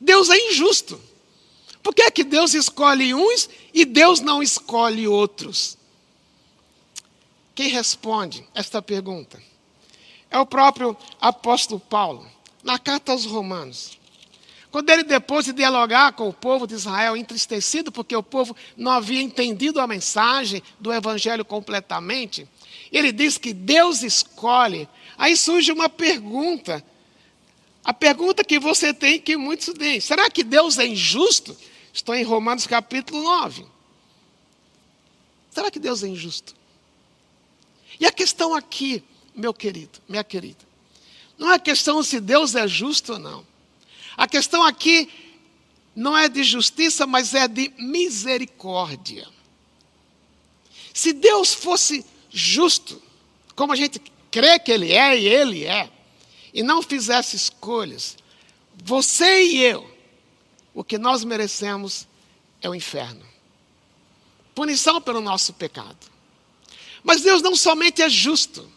Deus 0.00 0.30
é 0.30 0.38
injusto. 0.48 1.00
Por 1.82 1.94
que 1.94 2.02
é 2.02 2.10
que 2.10 2.24
Deus 2.24 2.54
escolhe 2.54 3.14
uns 3.14 3.48
e 3.72 3.84
Deus 3.84 4.20
não 4.20 4.42
escolhe 4.42 5.06
outros? 5.06 5.78
Quem 7.60 7.68
responde 7.68 8.42
esta 8.54 8.80
pergunta 8.80 9.38
é 10.30 10.38
o 10.38 10.46
próprio 10.46 10.96
apóstolo 11.20 11.78
Paulo, 11.78 12.26
na 12.64 12.78
carta 12.78 13.12
aos 13.12 13.26
Romanos. 13.26 13.98
Quando 14.70 14.88
ele, 14.88 15.02
depois 15.02 15.44
de 15.44 15.52
dialogar 15.52 16.14
com 16.14 16.26
o 16.26 16.32
povo 16.32 16.66
de 16.66 16.72
Israel, 16.72 17.18
entristecido 17.18 17.92
porque 17.92 18.16
o 18.16 18.22
povo 18.22 18.56
não 18.78 18.90
havia 18.90 19.20
entendido 19.20 19.78
a 19.78 19.86
mensagem 19.86 20.62
do 20.78 20.90
Evangelho 20.90 21.44
completamente, 21.44 22.48
ele 22.90 23.12
diz 23.12 23.36
que 23.36 23.52
Deus 23.52 24.02
escolhe. 24.02 24.88
Aí 25.18 25.36
surge 25.36 25.70
uma 25.70 25.90
pergunta. 25.90 26.82
A 27.84 27.92
pergunta 27.92 28.42
que 28.42 28.58
você 28.58 28.94
tem, 28.94 29.20
que 29.20 29.36
muitos 29.36 29.74
têm: 29.74 30.00
será 30.00 30.30
que 30.30 30.42
Deus 30.42 30.78
é 30.78 30.86
injusto? 30.86 31.54
Estou 31.92 32.14
em 32.14 32.24
Romanos 32.24 32.66
capítulo 32.66 33.22
9. 33.22 33.66
Será 35.50 35.70
que 35.70 35.78
Deus 35.78 36.02
é 36.02 36.08
injusto? 36.08 36.58
E 38.00 38.06
a 38.06 38.10
questão 38.10 38.54
aqui, 38.54 39.04
meu 39.34 39.54
querido, 39.54 40.00
minha 40.08 40.24
querida, 40.24 40.64
não 41.38 41.52
é 41.52 41.58
questão 41.58 42.02
se 42.02 42.18
Deus 42.18 42.54
é 42.54 42.66
justo 42.66 43.12
ou 43.12 43.18
não. 43.18 43.46
A 44.16 44.26
questão 44.26 44.64
aqui 44.64 45.08
não 45.94 46.16
é 46.16 46.28
de 46.28 46.42
justiça, 46.42 47.06
mas 47.06 47.34
é 47.34 47.46
de 47.46 47.72
misericórdia. 47.78 49.28
Se 50.92 51.12
Deus 51.12 51.54
fosse 51.54 52.04
justo, 52.30 53.00
como 53.54 53.72
a 53.72 53.76
gente 53.76 54.00
crê 54.30 54.58
que 54.58 54.72
Ele 54.72 54.92
é 54.92 55.18
e 55.18 55.28
Ele 55.28 55.64
é, 55.64 55.90
e 56.52 56.62
não 56.62 56.82
fizesse 56.82 57.36
escolhas, 57.36 58.16
você 58.82 59.44
e 59.44 59.58
eu, 59.58 59.88
o 60.74 60.82
que 60.82 60.98
nós 60.98 61.22
merecemos 61.22 62.08
é 62.60 62.68
o 62.68 62.74
inferno 62.74 63.30
punição 64.60 65.00
pelo 65.00 65.22
nosso 65.22 65.54
pecado. 65.54 65.96
Mas 67.02 67.22
Deus 67.22 67.42
não 67.42 67.56
somente 67.56 68.02
é 68.02 68.08
justo, 68.08 68.68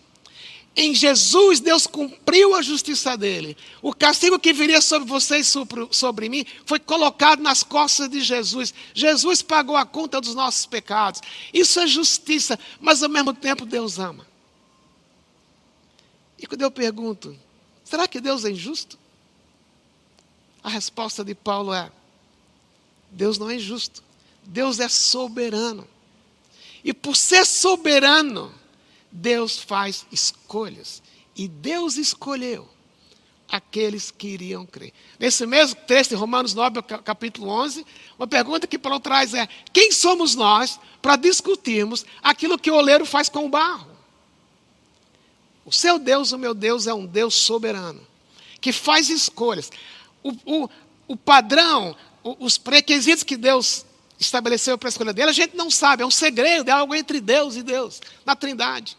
em 0.75 0.95
Jesus, 0.95 1.59
Deus 1.59 1.85
cumpriu 1.85 2.55
a 2.55 2.61
justiça 2.61 3.15
dele. 3.15 3.55
O 3.79 3.93
castigo 3.93 4.39
que 4.39 4.51
viria 4.51 4.81
sobre 4.81 5.07
vocês, 5.07 5.47
sobre, 5.47 5.87
sobre 5.91 6.27
mim, 6.29 6.45
foi 6.65 6.79
colocado 6.79 7.43
nas 7.43 7.61
costas 7.61 8.09
de 8.09 8.21
Jesus. 8.21 8.73
Jesus 8.91 9.43
pagou 9.43 9.77
a 9.77 9.85
conta 9.85 10.19
dos 10.19 10.33
nossos 10.33 10.65
pecados. 10.65 11.21
Isso 11.53 11.79
é 11.79 11.85
justiça, 11.85 12.57
mas 12.81 13.03
ao 13.03 13.09
mesmo 13.09 13.35
tempo 13.35 13.67
Deus 13.67 13.99
ama. 13.99 14.25
E 16.39 16.47
quando 16.47 16.63
eu 16.63 16.71
pergunto, 16.71 17.37
será 17.83 18.07
que 18.07 18.19
Deus 18.19 18.43
é 18.43 18.49
injusto? 18.49 18.97
A 20.63 20.69
resposta 20.69 21.23
de 21.23 21.35
Paulo 21.35 21.71
é: 21.71 21.91
Deus 23.11 23.37
não 23.37 23.49
é 23.49 23.55
injusto. 23.55 24.03
Deus 24.43 24.79
é 24.79 24.89
soberano. 24.89 25.87
E 26.83 26.93
por 26.93 27.15
ser 27.15 27.45
soberano, 27.45 28.53
Deus 29.11 29.57
faz 29.57 30.05
escolhas. 30.11 31.01
E 31.35 31.47
Deus 31.47 31.97
escolheu 31.97 32.67
aqueles 33.47 34.09
que 34.09 34.27
iriam 34.27 34.65
crer. 34.65 34.91
Nesse 35.19 35.45
mesmo 35.45 35.79
texto, 35.87 36.13
em 36.13 36.17
Romanos 36.17 36.53
9, 36.53 36.81
capítulo 37.03 37.49
11, 37.49 37.85
uma 38.17 38.27
pergunta 38.27 38.67
que 38.67 38.79
Paulo 38.79 38.99
traz 38.99 39.33
é: 39.33 39.47
quem 39.71 39.91
somos 39.91 40.35
nós 40.35 40.79
para 41.01 41.15
discutirmos 41.15 42.05
aquilo 42.21 42.57
que 42.57 42.71
o 42.71 42.75
oleiro 42.75 43.05
faz 43.05 43.29
com 43.29 43.45
o 43.45 43.49
barro? 43.49 43.91
O 45.65 45.71
seu 45.71 45.97
Deus, 45.97 46.31
o 46.31 46.37
meu 46.37 46.53
Deus, 46.53 46.87
é 46.87 46.93
um 46.93 47.05
Deus 47.05 47.35
soberano, 47.35 48.01
que 48.59 48.73
faz 48.73 49.09
escolhas. 49.09 49.71
O, 50.21 50.31
o, 50.45 50.69
o 51.09 51.15
padrão, 51.15 51.95
os 52.23 52.57
requisitos 52.57 53.23
que 53.23 53.37
Deus 53.37 53.85
estabeleceu 54.25 54.77
para 54.77 54.87
a 54.87 54.91
escolha 54.91 55.13
dele, 55.13 55.29
a 55.29 55.33
gente 55.33 55.55
não 55.55 55.69
sabe, 55.69 56.03
é 56.03 56.05
um 56.05 56.11
segredo, 56.11 56.69
é 56.69 56.71
algo 56.71 56.93
entre 56.95 57.19
Deus 57.19 57.55
e 57.55 57.63
Deus, 57.63 58.01
na 58.25 58.35
Trindade. 58.35 58.97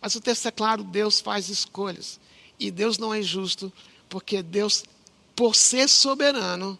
Mas 0.00 0.14
o 0.14 0.20
texto 0.20 0.46
é 0.46 0.50
claro: 0.50 0.82
Deus 0.82 1.20
faz 1.20 1.48
escolhas. 1.48 2.20
E 2.58 2.70
Deus 2.70 2.98
não 2.98 3.14
é 3.14 3.20
injusto, 3.20 3.72
porque 4.08 4.42
Deus, 4.42 4.84
por 5.36 5.54
ser 5.54 5.88
soberano, 5.88 6.78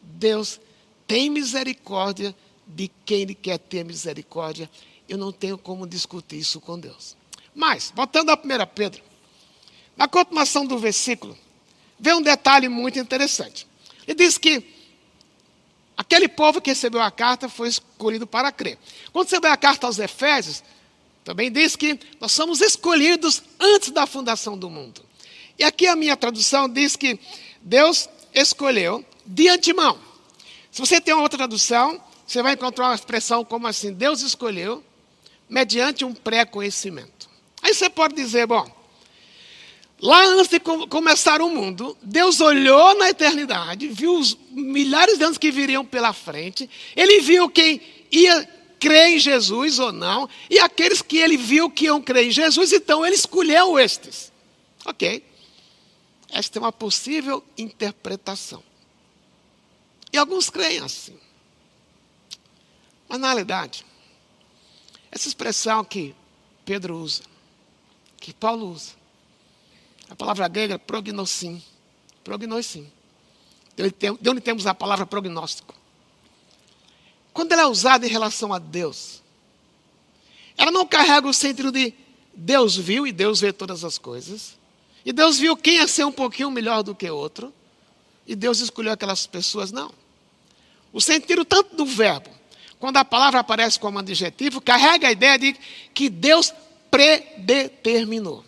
Deus 0.00 0.60
tem 1.06 1.28
misericórdia 1.28 2.34
de 2.66 2.88
quem 3.04 3.22
Ele 3.22 3.34
quer 3.34 3.58
ter 3.58 3.84
misericórdia. 3.84 4.70
Eu 5.08 5.18
não 5.18 5.32
tenho 5.32 5.58
como 5.58 5.86
discutir 5.86 6.38
isso 6.38 6.60
com 6.60 6.78
Deus. 6.78 7.16
Mas, 7.52 7.92
voltando 7.94 8.30
a 8.30 8.34
1 8.34 8.38
Pedro, 8.72 9.02
na 9.96 10.06
continuação 10.06 10.64
do 10.64 10.78
versículo, 10.78 11.36
vem 11.98 12.14
um 12.14 12.22
detalhe 12.22 12.68
muito 12.68 12.98
interessante. 12.98 13.66
Ele 14.06 14.14
diz 14.14 14.38
que 14.38 14.62
aquele 16.00 16.28
povo 16.28 16.62
que 16.62 16.70
recebeu 16.70 17.02
a 17.02 17.10
carta 17.10 17.46
foi 17.46 17.68
escolhido 17.68 18.26
para 18.26 18.50
crer. 18.50 18.78
Quando 19.12 19.28
vê 19.28 19.48
a 19.48 19.56
carta 19.56 19.86
aos 19.86 19.98
Efésios, 19.98 20.64
também 21.22 21.52
diz 21.52 21.76
que 21.76 22.00
nós 22.18 22.32
somos 22.32 22.62
escolhidos 22.62 23.42
antes 23.60 23.90
da 23.90 24.06
fundação 24.06 24.56
do 24.56 24.70
mundo. 24.70 25.04
E 25.58 25.62
aqui 25.62 25.86
a 25.86 25.94
minha 25.94 26.16
tradução 26.16 26.70
diz 26.70 26.96
que 26.96 27.20
Deus 27.60 28.08
escolheu 28.34 29.04
de 29.26 29.50
antemão. 29.50 29.98
Se 30.72 30.80
você 30.80 31.02
tem 31.02 31.12
uma 31.12 31.22
outra 31.22 31.36
tradução, 31.36 32.02
você 32.26 32.42
vai 32.42 32.54
encontrar 32.54 32.86
uma 32.86 32.94
expressão 32.94 33.44
como 33.44 33.66
assim: 33.66 33.92
Deus 33.92 34.22
escolheu 34.22 34.82
mediante 35.50 36.02
um 36.02 36.14
pré-conhecimento. 36.14 37.28
Aí 37.62 37.74
você 37.74 37.90
pode 37.90 38.14
dizer, 38.14 38.46
bom, 38.46 38.66
lá 40.00 40.24
antes 40.24 40.48
de 40.48 40.58
começar 40.60 41.42
o 41.42 41.50
mundo, 41.50 41.96
Deus 42.02 42.40
olhou 42.40 42.96
na 42.96 43.10
eternidade, 43.10 43.88
viu 43.88 44.18
os 44.18 44.36
milhares 44.50 45.18
de 45.18 45.24
anos 45.24 45.38
que 45.38 45.50
viriam 45.50 45.84
pela 45.84 46.12
frente, 46.12 46.68
ele 46.96 47.20
viu 47.20 47.48
quem 47.48 47.80
ia 48.10 48.48
crer 48.78 49.08
em 49.08 49.18
Jesus 49.18 49.78
ou 49.78 49.92
não, 49.92 50.28
e 50.48 50.58
aqueles 50.58 51.02
que 51.02 51.18
ele 51.18 51.36
viu 51.36 51.70
que 51.70 51.84
iam 51.84 52.00
crer 52.00 52.28
em 52.28 52.30
Jesus, 52.30 52.72
então 52.72 53.04
ele 53.04 53.14
escolheu 53.14 53.78
estes. 53.78 54.32
Ok. 54.86 55.22
Esta 56.30 56.58
é 56.58 56.60
uma 56.60 56.72
possível 56.72 57.44
interpretação. 57.58 58.62
E 60.12 60.16
alguns 60.16 60.48
creem 60.48 60.80
assim. 60.80 61.18
Mas 63.08 63.18
na 63.18 63.28
realidade, 63.28 63.84
essa 65.10 65.28
expressão 65.28 65.84
que 65.84 66.14
Pedro 66.64 66.96
usa, 66.96 67.22
que 68.18 68.32
Paulo 68.32 68.70
usa, 68.70 68.99
a 70.10 70.16
palavra 70.16 70.48
grega 70.48 70.74
é 70.74 70.78
prognosim. 70.78 71.62
Prognosim. 72.24 72.90
De 73.76 74.28
onde 74.28 74.40
temos 74.40 74.66
a 74.66 74.74
palavra 74.74 75.06
prognóstico. 75.06 75.74
Quando 77.32 77.52
ela 77.52 77.62
é 77.62 77.66
usada 77.66 78.06
em 78.06 78.10
relação 78.10 78.52
a 78.52 78.58
Deus, 78.58 79.22
ela 80.58 80.70
não 80.70 80.84
carrega 80.84 81.28
o 81.28 81.32
sentido 81.32 81.70
de 81.70 81.94
Deus 82.34 82.76
viu 82.76 83.06
e 83.06 83.12
Deus 83.12 83.40
vê 83.40 83.52
todas 83.52 83.84
as 83.84 83.96
coisas. 83.96 84.58
E 85.04 85.12
Deus 85.12 85.38
viu 85.38 85.56
quem 85.56 85.76
ia 85.76 85.88
ser 85.88 86.04
um 86.04 86.12
pouquinho 86.12 86.50
melhor 86.50 86.82
do 86.82 86.94
que 86.94 87.08
outro. 87.08 87.54
E 88.26 88.34
Deus 88.34 88.60
escolheu 88.60 88.92
aquelas 88.92 89.26
pessoas, 89.26 89.70
não. 89.72 89.92
O 90.92 91.00
sentido 91.00 91.44
tanto 91.44 91.76
do 91.76 91.86
verbo, 91.86 92.30
quando 92.78 92.96
a 92.96 93.04
palavra 93.04 93.40
aparece 93.40 93.78
como 93.78 93.98
adjetivo, 93.98 94.60
carrega 94.60 95.08
a 95.08 95.12
ideia 95.12 95.38
de 95.38 95.56
que 95.94 96.10
Deus 96.10 96.52
predeterminou. 96.90 98.44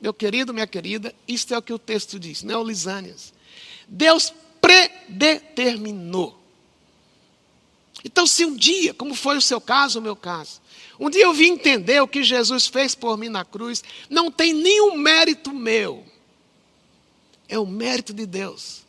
Meu 0.00 0.12
querido, 0.12 0.52
minha 0.52 0.66
querida, 0.66 1.14
isto 1.26 1.54
é 1.54 1.58
o 1.58 1.62
que 1.62 1.72
o 1.72 1.78
texto 1.78 2.18
diz, 2.18 2.42
não 2.42 2.60
é 2.60 2.64
Lisânias. 2.64 3.32
Deus 3.88 4.32
predeterminou. 4.60 6.38
Então, 8.04 8.26
se 8.26 8.44
um 8.44 8.54
dia, 8.54 8.92
como 8.94 9.14
foi 9.14 9.36
o 9.36 9.42
seu 9.42 9.60
caso, 9.60 9.98
o 9.98 10.02
meu 10.02 10.14
caso, 10.14 10.60
um 10.98 11.10
dia 11.10 11.24
eu 11.24 11.32
vim 11.32 11.52
entender 11.52 12.00
o 12.00 12.08
que 12.08 12.22
Jesus 12.22 12.66
fez 12.66 12.94
por 12.94 13.16
mim 13.16 13.28
na 13.28 13.44
cruz, 13.44 13.82
não 14.08 14.30
tem 14.30 14.52
nenhum 14.52 14.96
mérito 14.96 15.52
meu, 15.52 16.04
é 17.48 17.58
o 17.58 17.66
mérito 17.66 18.12
de 18.12 18.26
Deus. 18.26 18.84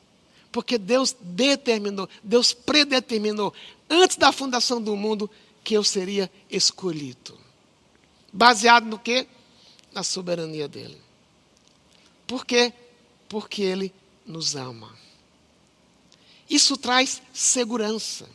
Porque 0.51 0.77
Deus 0.77 1.15
determinou, 1.19 2.09
Deus 2.23 2.53
predeterminou, 2.53 3.53
antes 3.89 4.17
da 4.17 4.31
fundação 4.31 4.81
do 4.81 4.95
mundo, 4.95 5.29
que 5.63 5.75
eu 5.75 5.83
seria 5.83 6.31
escolhido. 6.49 7.37
Baseado 8.31 8.85
no 8.85 8.97
quê? 8.97 9.27
Na 9.97 10.03
soberania 10.03 10.67
dele. 10.67 10.95
Por 12.27 12.45
quê? 12.45 12.71
Porque 13.27 13.63
ele 13.63 13.91
nos 14.27 14.55
ama. 14.55 14.93
Isso 16.47 16.77
traz 16.77 17.19
segurança. 17.33 18.29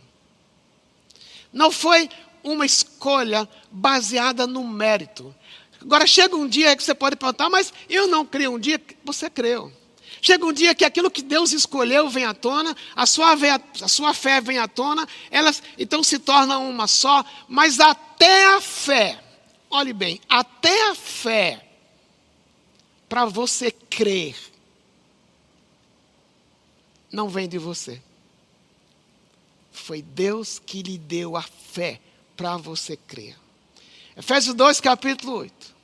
Não 1.53 1.71
foi 1.71 2.11
uma 2.43 2.67
escolha 2.67 3.49
baseada 3.71 4.45
no 4.45 4.67
mérito. 4.67 5.33
Agora 5.81 6.05
chega 6.05 6.35
um 6.35 6.49
dia 6.49 6.75
que 6.75 6.83
você 6.83 6.97
pode 6.97 7.15
perguntar, 7.15 7.49
mas 7.49 7.73
eu 7.89 8.09
não 8.09 8.27
creio 8.27 8.55
um 8.55 8.59
dia, 8.59 8.83
você 9.05 9.31
creu. 9.31 9.73
Chega 10.21 10.45
um 10.45 10.53
dia 10.53 10.75
que 10.75 10.85
aquilo 10.85 11.13
que 11.13 11.23
Deus 11.23 11.53
escolheu 11.53 12.11
vem 12.11 12.25
à 12.25 12.35
tona, 12.35 12.77
a 12.97 13.07
sua, 13.07 13.37
a 13.81 13.87
sua 13.87 14.13
fé 14.13 14.41
vem 14.41 14.59
à 14.59 14.67
tona, 14.67 15.07
elas 15.31 15.63
então 15.79 16.03
se 16.03 16.19
tornam 16.19 16.69
uma 16.69 16.89
só, 16.89 17.25
mas 17.47 17.79
até 17.79 18.47
a 18.47 18.61
fé, 18.61 19.23
olhe 19.73 19.93
bem, 19.93 20.21
até 20.29 20.91
a 20.91 20.95
fé, 20.95 21.67
para 23.09 23.25
você 23.25 23.71
crer, 23.71 24.37
não 27.11 27.29
vem 27.29 27.49
de 27.49 27.59
você. 27.59 28.01
Foi 29.73 30.01
Deus 30.01 30.61
que 30.65 30.83
lhe 30.83 30.99
deu 30.99 31.37
a 31.37 31.43
fé 31.43 32.01
para 32.37 32.57
você 32.57 32.97
crer. 32.97 33.37
Efésios 34.17 34.55
2, 34.55 34.81
capítulo 34.81 35.39
8. 35.39 35.75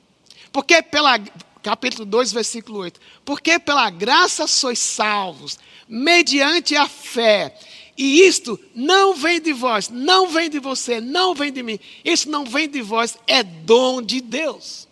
Porque 0.51 0.81
pela 0.81 1.19
capítulo 1.61 2.05
2, 2.05 2.31
versículo 2.31 2.79
8. 2.79 2.99
Porque 3.25 3.59
pela 3.59 3.89
graça 3.89 4.47
sois 4.47 4.79
salvos, 4.79 5.59
mediante 5.87 6.75
a 6.75 6.87
fé. 6.87 7.57
E 7.99 8.25
isto 8.25 8.57
não 8.73 9.13
vem 9.13 9.41
de 9.41 9.51
vós, 9.51 9.89
não 9.89 10.29
vem 10.29 10.49
de 10.49 10.57
você, 10.57 11.01
não 11.01 11.35
vem 11.35 11.51
de 11.51 11.61
mim. 11.61 11.77
Isso 12.01 12.29
não 12.29 12.45
vem 12.45 12.69
de 12.69 12.81
vós, 12.81 13.17
é 13.27 13.43
dom 13.43 14.01
de 14.01 14.21
Deus. 14.21 14.87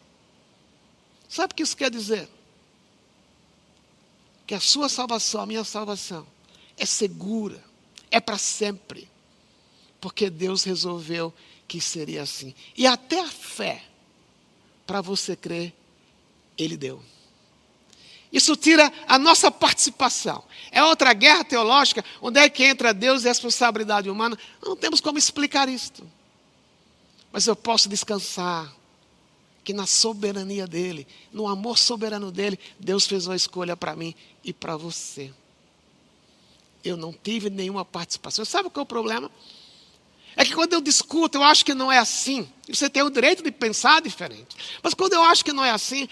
Sabe 1.30 1.54
o 1.54 1.56
que 1.56 1.64
isso 1.64 1.78
quer 1.78 1.90
dizer? 1.90 2.28
Que 4.46 4.54
a 4.54 4.60
sua 4.60 4.90
salvação, 4.90 5.40
a 5.40 5.46
minha 5.46 5.64
salvação, 5.64 6.28
é 6.76 6.86
segura, 6.86 7.64
é 8.12 8.20
para 8.20 8.38
sempre. 8.38 9.08
Porque 10.02 10.30
Deus 10.30 10.66
resolveu 10.66 11.34
que 11.66 11.80
seria 11.80 12.24
assim. 12.24 12.54
E 12.76 12.86
até 12.86 13.22
a 13.22 13.30
fé, 13.30 13.86
para 14.86 15.00
você 15.00 15.34
crer, 15.34 15.74
ele 16.58 16.76
deu. 16.76 17.02
Isso 18.32 18.56
tira 18.56 18.92
a 19.08 19.18
nossa 19.18 19.50
participação. 19.50 20.44
É 20.72 20.84
outra 20.84 21.14
guerra 21.14 21.44
teológica, 21.44 22.04
onde 22.22 22.40
é 22.40 22.50
que 22.50 22.64
entra 22.64 22.94
Deus 22.94 23.24
e 23.24 23.28
a 23.28 23.32
responsabilidade 23.32 24.10
humana. 24.10 24.38
Não 24.64 24.76
temos 24.76 25.00
como 25.00 25.18
explicar 25.18 25.70
isto. 25.70 26.08
Mas 27.32 27.48
eu 27.48 27.56
posso 27.56 27.88
descansar 27.88 28.74
que 29.64 29.74
na 29.74 29.86
soberania 29.86 30.66
dele, 30.66 31.08
no 31.32 31.48
amor 31.48 31.78
soberano 31.78 32.32
dele, 32.32 32.60
Deus 32.80 33.06
fez 33.06 33.28
uma 33.28 33.36
escolha 33.36 33.76
para 33.76 33.96
mim 33.96 34.16
e 34.44 34.54
para 34.54 34.78
você. 34.78 35.34
Eu 36.84 36.96
não 36.96 37.12
tive 37.12 37.50
nenhuma 37.50 37.84
participação. 37.84 38.46
Sabe 38.46 38.70
qual 38.70 38.82
é 38.82 38.84
o 38.84 38.86
problema? 38.86 39.30
É 40.38 40.46
que 40.46 40.54
quando 40.54 40.74
eu 40.74 40.80
discuto, 40.80 41.38
eu 41.38 41.44
acho 41.44 41.66
que 41.66 41.74
não 41.74 41.92
é 41.92 41.98
assim. 41.98 42.48
Você 42.70 42.90
tem 42.90 43.04
o 43.04 43.10
direito 43.10 43.44
de 43.44 43.52
pensar 43.52 44.02
diferente. 44.02 44.56
Mas 44.84 44.94
quando 44.94 45.14
eu 45.14 45.24
acho 45.24 45.44
que 45.44 45.52
não 45.52 45.66
é 45.66 45.72
assim, 45.72 46.08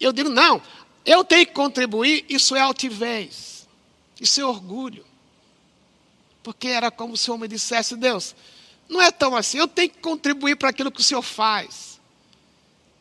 eu 0.00 0.12
digo, 0.12 0.28
não, 0.28 0.60
eu 1.04 1.24
tenho 1.24 1.46
que 1.46 1.52
contribuir, 1.52 2.24
isso 2.28 2.54
é 2.54 2.60
altivez, 2.60 3.66
isso 4.20 4.40
é 4.40 4.44
orgulho. 4.44 5.04
Porque 6.42 6.68
era 6.68 6.90
como 6.90 7.16
se 7.16 7.30
o 7.30 7.34
homem 7.34 7.48
dissesse, 7.48 7.96
Deus, 7.96 8.34
não 8.88 9.02
é 9.02 9.10
tão 9.10 9.36
assim, 9.36 9.58
eu 9.58 9.68
tenho 9.68 9.90
que 9.90 9.98
contribuir 9.98 10.56
para 10.56 10.70
aquilo 10.70 10.90
que 10.90 11.00
o 11.00 11.04
Senhor 11.04 11.22
faz. 11.22 12.00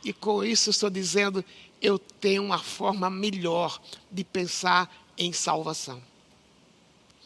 E 0.03 0.13
com 0.13 0.43
isso 0.43 0.69
estou 0.69 0.89
dizendo, 0.89 1.43
eu 1.81 1.97
tenho 1.97 2.43
uma 2.43 2.59
forma 2.59 3.09
melhor 3.09 3.81
de 4.11 4.23
pensar 4.23 4.89
em 5.17 5.31
salvação. 5.33 6.01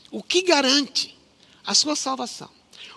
O 0.09 0.21
que 0.21 0.41
garante 0.41 1.17
a 1.65 1.73
sua 1.73 1.95
salvação? 1.95 2.49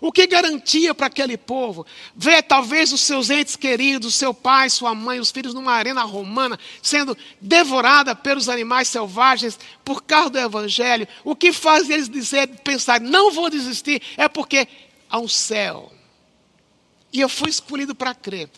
O 0.04 0.12
que 0.12 0.26
garantia 0.26 0.94
para 0.94 1.06
aquele 1.06 1.34
povo 1.34 1.86
ver 2.14 2.42
talvez 2.42 2.92
os 2.92 3.00
seus 3.00 3.30
entes 3.30 3.56
queridos, 3.56 4.14
seu 4.14 4.34
pai, 4.34 4.68
sua 4.68 4.94
mãe, 4.94 5.18
os 5.18 5.30
filhos 5.30 5.54
numa 5.54 5.72
arena 5.72 6.02
romana 6.02 6.60
sendo 6.82 7.16
devorada 7.40 8.14
pelos 8.14 8.50
animais 8.50 8.86
selvagens 8.88 9.58
por 9.82 10.02
causa 10.02 10.28
do 10.28 10.38
evangelho? 10.38 11.08
O 11.24 11.34
que 11.34 11.54
faz 11.54 11.88
eles 11.88 12.06
dizer, 12.06 12.48
pensar, 12.62 13.00
não 13.00 13.32
vou 13.32 13.48
desistir, 13.48 14.02
é 14.18 14.28
porque 14.28 14.68
há 15.08 15.18
um 15.18 15.26
céu. 15.26 15.90
E 17.10 17.22
eu 17.22 17.28
fui 17.30 17.48
escolhido 17.48 17.94
para 17.94 18.14
crer. 18.14 18.50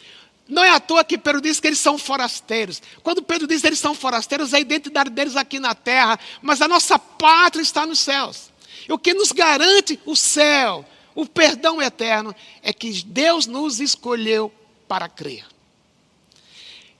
Não 0.48 0.64
é 0.64 0.70
à 0.70 0.80
toa 0.80 1.04
que 1.04 1.16
Pedro 1.16 1.40
diz 1.40 1.60
que 1.60 1.68
eles 1.68 1.78
são 1.78 1.96
forasteiros. 1.96 2.82
Quando 3.04 3.22
Pedro 3.22 3.46
diz 3.46 3.60
que 3.60 3.68
eles 3.68 3.78
são 3.78 3.94
forasteiros, 3.94 4.52
é 4.52 4.56
a 4.56 4.60
identidade 4.60 5.10
deles 5.10 5.36
aqui 5.36 5.60
na 5.60 5.76
terra, 5.76 6.18
mas 6.42 6.60
a 6.60 6.66
nossa 6.66 6.98
pátria 6.98 7.62
está 7.62 7.86
nos 7.86 8.00
céus. 8.00 8.50
E 8.88 8.92
o 8.92 8.98
que 8.98 9.14
nos 9.14 9.30
garante 9.30 10.00
o 10.04 10.16
céu 10.16 10.84
o 11.16 11.24
perdão 11.24 11.80
eterno 11.80 12.36
é 12.62 12.74
que 12.74 13.02
Deus 13.02 13.46
nos 13.46 13.80
escolheu 13.80 14.52
para 14.86 15.08
crer. 15.08 15.46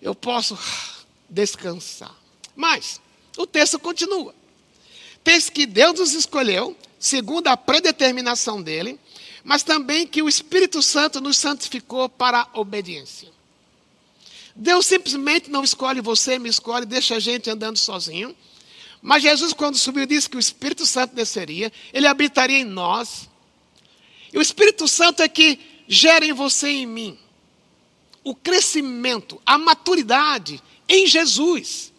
Eu 0.00 0.14
posso 0.14 0.58
descansar. 1.28 2.16
Mas 2.56 2.98
o 3.36 3.46
texto 3.46 3.78
continua. 3.78 4.34
Diz 5.22 5.50
que 5.50 5.66
Deus 5.66 6.00
nos 6.00 6.14
escolheu, 6.14 6.74
segundo 6.98 7.48
a 7.48 7.58
predeterminação 7.58 8.62
dele, 8.62 8.98
mas 9.44 9.62
também 9.62 10.06
que 10.06 10.22
o 10.22 10.28
Espírito 10.28 10.82
Santo 10.82 11.20
nos 11.20 11.36
santificou 11.36 12.08
para 12.08 12.48
a 12.52 12.58
obediência. 12.58 13.30
Deus 14.54 14.86
simplesmente 14.86 15.50
não 15.50 15.62
escolhe 15.62 16.00
você, 16.00 16.38
me 16.38 16.48
escolhe, 16.48 16.86
deixa 16.86 17.16
a 17.16 17.20
gente 17.20 17.50
andando 17.50 17.76
sozinho. 17.76 18.34
Mas 19.02 19.22
Jesus, 19.22 19.52
quando 19.52 19.76
subiu, 19.76 20.06
disse 20.06 20.30
que 20.30 20.38
o 20.38 20.40
Espírito 20.40 20.86
Santo 20.86 21.14
desceria, 21.14 21.70
ele 21.92 22.06
habitaria 22.06 22.58
em 22.58 22.64
nós. 22.64 23.28
E 24.36 24.38
o 24.38 24.42
Espírito 24.42 24.86
Santo 24.86 25.22
é 25.22 25.28
que 25.28 25.58
gera 25.88 26.22
em 26.22 26.34
você 26.34 26.68
e 26.68 26.82
em 26.82 26.86
mim 26.86 27.18
o 28.22 28.34
crescimento, 28.34 29.40
a 29.46 29.56
maturidade 29.56 30.62
em 30.86 31.06
Jesus. 31.06 31.90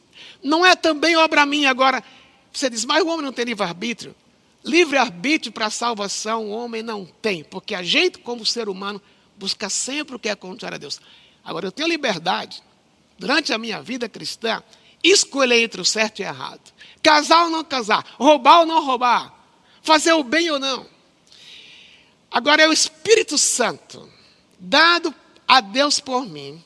Não 0.43 0.63
é 0.63 0.75
também 0.75 1.17
obra 1.17 1.47
minha 1.47 1.71
agora. 1.71 2.03
Você 2.53 2.69
diz, 2.69 2.85
mas 2.85 3.01
o 3.01 3.07
homem 3.07 3.25
não 3.25 3.33
tem 3.33 3.45
livre-arbítrio. 3.45 4.15
livre-arbítrio 4.63 5.51
para 5.51 5.65
a 5.65 5.71
salvação 5.71 6.45
o 6.45 6.51
homem 6.51 6.83
não 6.83 7.05
tem, 7.05 7.43
porque 7.43 7.73
a 7.73 7.81
gente, 7.81 8.19
como 8.19 8.45
ser 8.45 8.69
humano, 8.69 9.01
busca 9.35 9.67
sempre 9.67 10.15
o 10.15 10.19
que 10.19 10.29
é 10.29 10.35
contrário 10.35 10.75
a 10.75 10.79
Deus. 10.79 10.99
Agora, 11.43 11.65
eu 11.65 11.71
tenho 11.71 11.89
liberdade, 11.89 12.61
durante 13.17 13.51
a 13.51 13.57
minha 13.57 13.81
vida 13.81 14.07
cristã, 14.07 14.61
escolher 15.03 15.63
entre 15.63 15.81
o 15.81 15.85
certo 15.85 16.19
e 16.19 16.23
o 16.23 16.27
errado. 16.27 16.71
Casar 17.01 17.45
ou 17.45 17.49
não 17.49 17.63
casar, 17.63 18.05
roubar 18.19 18.59
ou 18.59 18.65
não 18.67 18.85
roubar, 18.85 19.33
fazer 19.81 20.13
o 20.13 20.23
bem 20.23 20.51
ou 20.51 20.59
não. 20.59 20.96
Agora 22.29 22.61
é 22.61 22.67
o 22.67 22.73
Espírito 22.73 23.37
Santo, 23.37 24.09
dado 24.59 25.13
a 25.47 25.61
Deus 25.61 25.99
por 25.99 26.25
mim, 26.25 26.63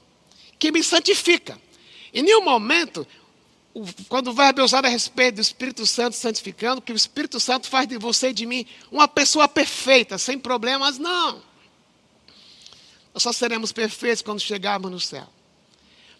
que 0.58 0.72
me 0.72 0.84
santifica. 0.84 1.60
Em 2.14 2.24
nenhum 2.24 2.44
momento, 2.44 3.08
quando 4.10 4.30
o 4.30 4.34
verbo 4.34 4.62
é 4.62 4.64
usado 4.64 4.86
a 4.86 4.90
respeito 4.90 5.36
do 5.36 5.42
Espírito 5.42 5.86
Santo 5.86 6.16
santificando, 6.16 6.82
que 6.82 6.92
o 6.92 6.96
Espírito 6.96 7.40
Santo 7.40 7.68
faz 7.68 7.88
de 7.88 7.98
você 7.98 8.30
e 8.30 8.34
de 8.34 8.46
mim 8.46 8.66
uma 8.92 9.08
pessoa 9.08 9.48
perfeita, 9.48 10.18
sem 10.18 10.38
problemas, 10.38 10.98
não. 10.98 11.42
Nós 13.14 13.24
só 13.24 13.32
seremos 13.32 13.72
perfeitos 13.72 14.22
quando 14.22 14.40
chegarmos 14.40 14.92
no 14.92 15.00
céu. 15.00 15.28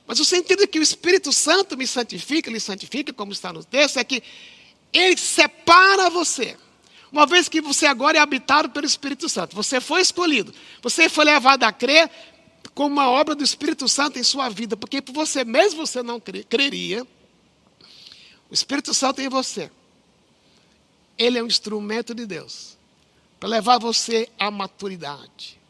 Mas 0.06 0.20
o 0.20 0.26
sentido 0.26 0.68
que 0.68 0.80
o 0.80 0.84
Espírito 0.84 1.32
Santo 1.32 1.78
me 1.78 1.88
santifica, 1.88 2.50
ele 2.50 2.60
santifica, 2.60 3.14
como 3.14 3.32
está 3.32 3.52
no 3.52 3.64
texto, 3.64 3.98
é 3.98 4.04
que 4.04 4.24
ele 4.92 5.18
separa 5.18 6.10
você. 6.10 6.58
Uma 7.12 7.26
vez 7.26 7.50
que 7.50 7.60
você 7.60 7.86
agora 7.86 8.18
é 8.18 8.22
habitado 8.22 8.70
pelo 8.70 8.86
Espírito 8.86 9.28
Santo, 9.28 9.56
você 9.56 9.82
foi 9.82 10.02
escolhido, 10.02 10.54
você 10.82 11.10
foi 11.10 11.26
levado 11.26 11.64
a 11.64 11.72
crer 11.72 12.10
como 12.74 12.96
uma 12.96 13.10
obra 13.10 13.36
do 13.36 13.44
Espírito 13.44 13.88
Santo 13.88 14.18
em 14.18 14.24
sua 14.24 14.50
vida, 14.50 14.78
porque 14.78 15.02
por 15.02 15.14
você 15.14 15.44
mesmo 15.44 15.86
você 15.86 16.02
não 16.02 16.20
creria. 16.20 17.06
O 18.50 18.54
Espírito 18.54 18.94
Santo 18.94 19.22
em 19.22 19.30
você. 19.30 19.70
Ele 21.18 21.38
é 21.38 21.44
um 21.44 21.48
instrumento 21.48 22.16
de 22.16 22.26
Deus 22.26 22.78
para 23.40 23.50
levar 23.50 23.78
você 23.78 24.30
à 24.40 24.50
maturidade. 24.50 25.61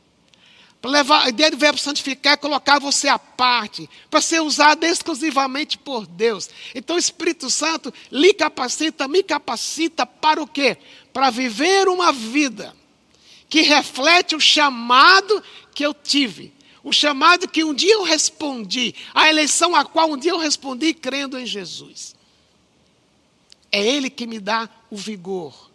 Levar, 0.84 1.26
a 1.26 1.30
ideia 1.30 1.52
do 1.52 1.58
verbo 1.58 1.78
santificar 1.78 2.34
é 2.34 2.38
colocar 2.38 2.80
você 2.80 3.08
à 3.08 3.20
parte, 3.20 3.88
para 4.10 4.20
ser 4.20 4.42
usado 4.42 4.84
exclusivamente 4.84 5.78
por 5.78 6.08
Deus. 6.08 6.50
Então 6.74 6.96
o 6.96 7.00
Espírito 7.00 7.50
Santo 7.52 7.94
lhe 8.12 8.34
capacita, 8.34 9.08
me 9.08 9.22
capacita 9.22 10.06
para 10.06 10.42
o 10.42 10.48
quê? 10.48 10.78
Para 11.14 11.30
viver 11.30 11.88
uma 11.88 12.12
vida 12.12 12.76
que 13.48 13.62
reflete 13.62 14.36
o 14.36 14.40
chamado 14.40 15.44
que 15.76 15.86
eu 15.86 15.94
tive. 15.94 16.52
O 16.84 16.92
chamado 16.92 17.48
que 17.48 17.64
um 17.64 17.76
dia 17.76 17.94
eu 17.94 18.02
respondi, 18.02 18.96
a 19.14 19.30
eleição 19.30 19.76
a 19.76 19.86
qual 19.86 20.10
um 20.10 20.18
dia 20.18 20.32
eu 20.32 20.40
respondi 20.40 20.96
crendo 20.96 21.38
em 21.38 21.46
Jesus. 21.46 22.16
É 23.72 23.86
Ele 23.86 24.10
que 24.10 24.26
me 24.26 24.40
dá 24.40 24.68
o 24.90 24.98
vigor, 24.98 25.70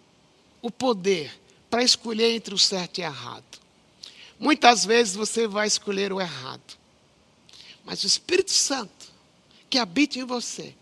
o 0.61 0.69
poder 0.69 1.33
para 1.71 1.85
escolher 1.85 2.35
entre 2.35 2.53
o 2.53 2.59
certo 2.59 2.99
e 2.99 3.03
o 3.03 3.05
errado. 3.05 3.66
Muitas 4.39 4.85
vezes 4.85 5.15
você 5.15 5.47
vai 5.47 5.67
escolher 5.67 6.13
o 6.13 6.21
errado. 6.21 6.77
Mas 7.85 8.03
o 8.03 8.07
Espírito 8.07 8.51
Santo, 8.51 9.11
que 9.71 9.79
habita 9.79 10.19
em 10.19 10.25
você, 10.25 10.75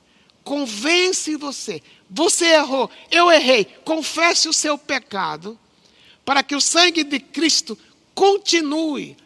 convence 0.43 1.37
você. 1.37 1.83
Você 2.11 2.47
errou, 2.47 2.91
eu 3.11 3.31
errei. 3.31 3.65
Confesse 3.85 4.49
o 4.49 4.53
seu 4.53 4.77
pecado, 4.77 5.59
para 6.25 6.43
que 6.43 6.57
o 6.57 6.61
sangue 6.61 7.05
de 7.05 7.21
Cristo 7.21 7.79
continue 8.15 9.17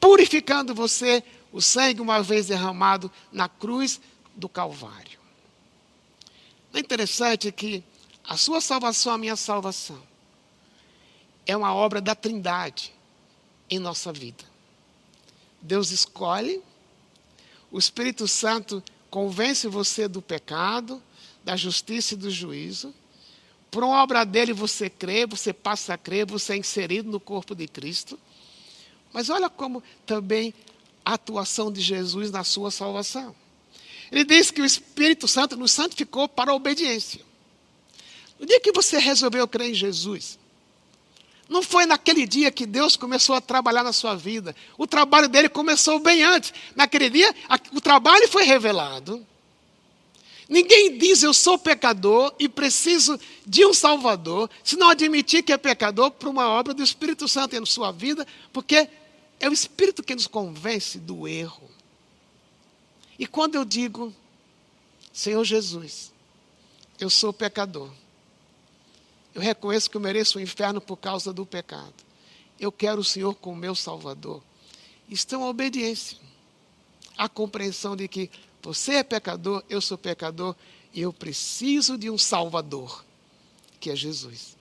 purificando 0.00 0.74
você, 0.74 1.22
o 1.52 1.60
sangue 1.60 2.00
uma 2.00 2.22
vez 2.22 2.46
derramado 2.46 3.10
na 3.32 3.48
cruz 3.48 4.00
do 4.34 4.48
Calvário. 4.48 5.18
É 6.72 6.78
interessante 6.78 7.50
que 7.50 7.82
a 8.22 8.36
sua 8.36 8.60
salvação, 8.60 9.12
a 9.12 9.18
minha 9.18 9.36
salvação, 9.36 10.00
é 11.46 11.56
uma 11.56 11.74
obra 11.74 12.00
da 12.00 12.14
Trindade 12.14 12.92
em 13.70 13.78
nossa 13.78 14.12
vida. 14.12 14.44
Deus 15.60 15.90
escolhe, 15.90 16.62
o 17.70 17.78
Espírito 17.78 18.26
Santo 18.28 18.82
convence 19.10 19.66
você 19.66 20.06
do 20.06 20.22
pecado, 20.22 21.02
da 21.44 21.56
justiça 21.56 22.14
e 22.14 22.16
do 22.16 22.30
juízo. 22.30 22.94
Por 23.70 23.82
obra 23.84 24.24
dele 24.24 24.52
você 24.52 24.88
crê, 24.88 25.26
você 25.26 25.52
passa 25.52 25.94
a 25.94 25.98
crer, 25.98 26.26
você 26.26 26.54
é 26.54 26.56
inserido 26.56 27.10
no 27.10 27.20
corpo 27.20 27.54
de 27.54 27.66
Cristo. 27.66 28.18
Mas 29.12 29.28
olha 29.28 29.48
como 29.48 29.82
também 30.06 30.54
a 31.04 31.14
atuação 31.14 31.72
de 31.72 31.80
Jesus 31.80 32.30
na 32.30 32.44
sua 32.44 32.70
salvação. 32.70 33.34
Ele 34.10 34.24
diz 34.24 34.50
que 34.50 34.62
o 34.62 34.64
Espírito 34.64 35.28
Santo 35.28 35.56
nos 35.56 35.72
santificou 35.72 36.28
para 36.28 36.50
a 36.50 36.54
obediência. 36.54 37.20
No 38.38 38.46
dia 38.46 38.60
que 38.60 38.72
você 38.72 38.98
resolveu 38.98 39.46
crer 39.48 39.70
em 39.70 39.74
Jesus, 39.74 40.38
não 41.48 41.62
foi 41.62 41.86
naquele 41.86 42.26
dia 42.26 42.50
que 42.50 42.66
Deus 42.66 42.94
começou 42.94 43.34
a 43.34 43.40
trabalhar 43.40 43.82
na 43.82 43.92
sua 43.92 44.14
vida. 44.14 44.54
O 44.76 44.86
trabalho 44.86 45.28
dele 45.28 45.48
começou 45.48 45.98
bem 45.98 46.22
antes. 46.22 46.52
Naquele 46.76 47.08
dia, 47.08 47.34
o 47.72 47.80
trabalho 47.80 48.28
foi 48.28 48.44
revelado. 48.44 49.26
Ninguém 50.48 50.96
diz 50.96 51.22
eu 51.22 51.32
sou 51.32 51.58
pecador 51.58 52.34
e 52.38 52.48
preciso 52.48 53.18
de 53.46 53.66
um 53.66 53.74
Salvador, 53.74 54.48
se 54.64 54.76
não 54.76 54.88
admitir 54.88 55.42
que 55.42 55.52
é 55.52 55.58
pecador 55.58 56.10
por 56.10 56.28
uma 56.28 56.48
obra 56.48 56.72
do 56.72 56.82
Espírito 56.82 57.28
Santo 57.28 57.54
em 57.54 57.64
sua 57.66 57.92
vida, 57.92 58.26
porque 58.52 58.88
é 59.40 59.48
o 59.48 59.52
Espírito 59.52 60.02
que 60.02 60.14
nos 60.14 60.26
convence 60.26 60.98
do 60.98 61.28
erro. 61.28 61.68
E 63.18 63.26
quando 63.26 63.56
eu 63.56 63.64
digo, 63.64 64.14
Senhor 65.12 65.44
Jesus, 65.44 66.12
eu 66.98 67.10
sou 67.10 67.32
pecador, 67.32 67.90
eu 69.38 69.42
reconheço 69.42 69.88
que 69.88 69.96
eu 69.96 70.00
mereço 70.00 70.38
o 70.38 70.40
inferno 70.40 70.80
por 70.80 70.96
causa 70.96 71.32
do 71.32 71.46
pecado. 71.46 71.94
Eu 72.58 72.72
quero 72.72 73.00
o 73.00 73.04
Senhor 73.04 73.36
como 73.36 73.56
meu 73.56 73.72
Salvador. 73.72 74.42
Isto 75.08 75.36
é 75.36 75.38
uma 75.38 75.46
obediência. 75.46 76.18
A 77.16 77.28
compreensão 77.28 77.94
de 77.94 78.08
que 78.08 78.28
você 78.60 78.94
é 78.94 79.02
pecador, 79.04 79.62
eu 79.70 79.80
sou 79.80 79.96
pecador 79.96 80.56
e 80.92 81.00
eu 81.02 81.12
preciso 81.12 81.96
de 81.96 82.10
um 82.10 82.18
Salvador, 82.18 83.04
que 83.78 83.90
é 83.90 83.94
Jesus. 83.94 84.56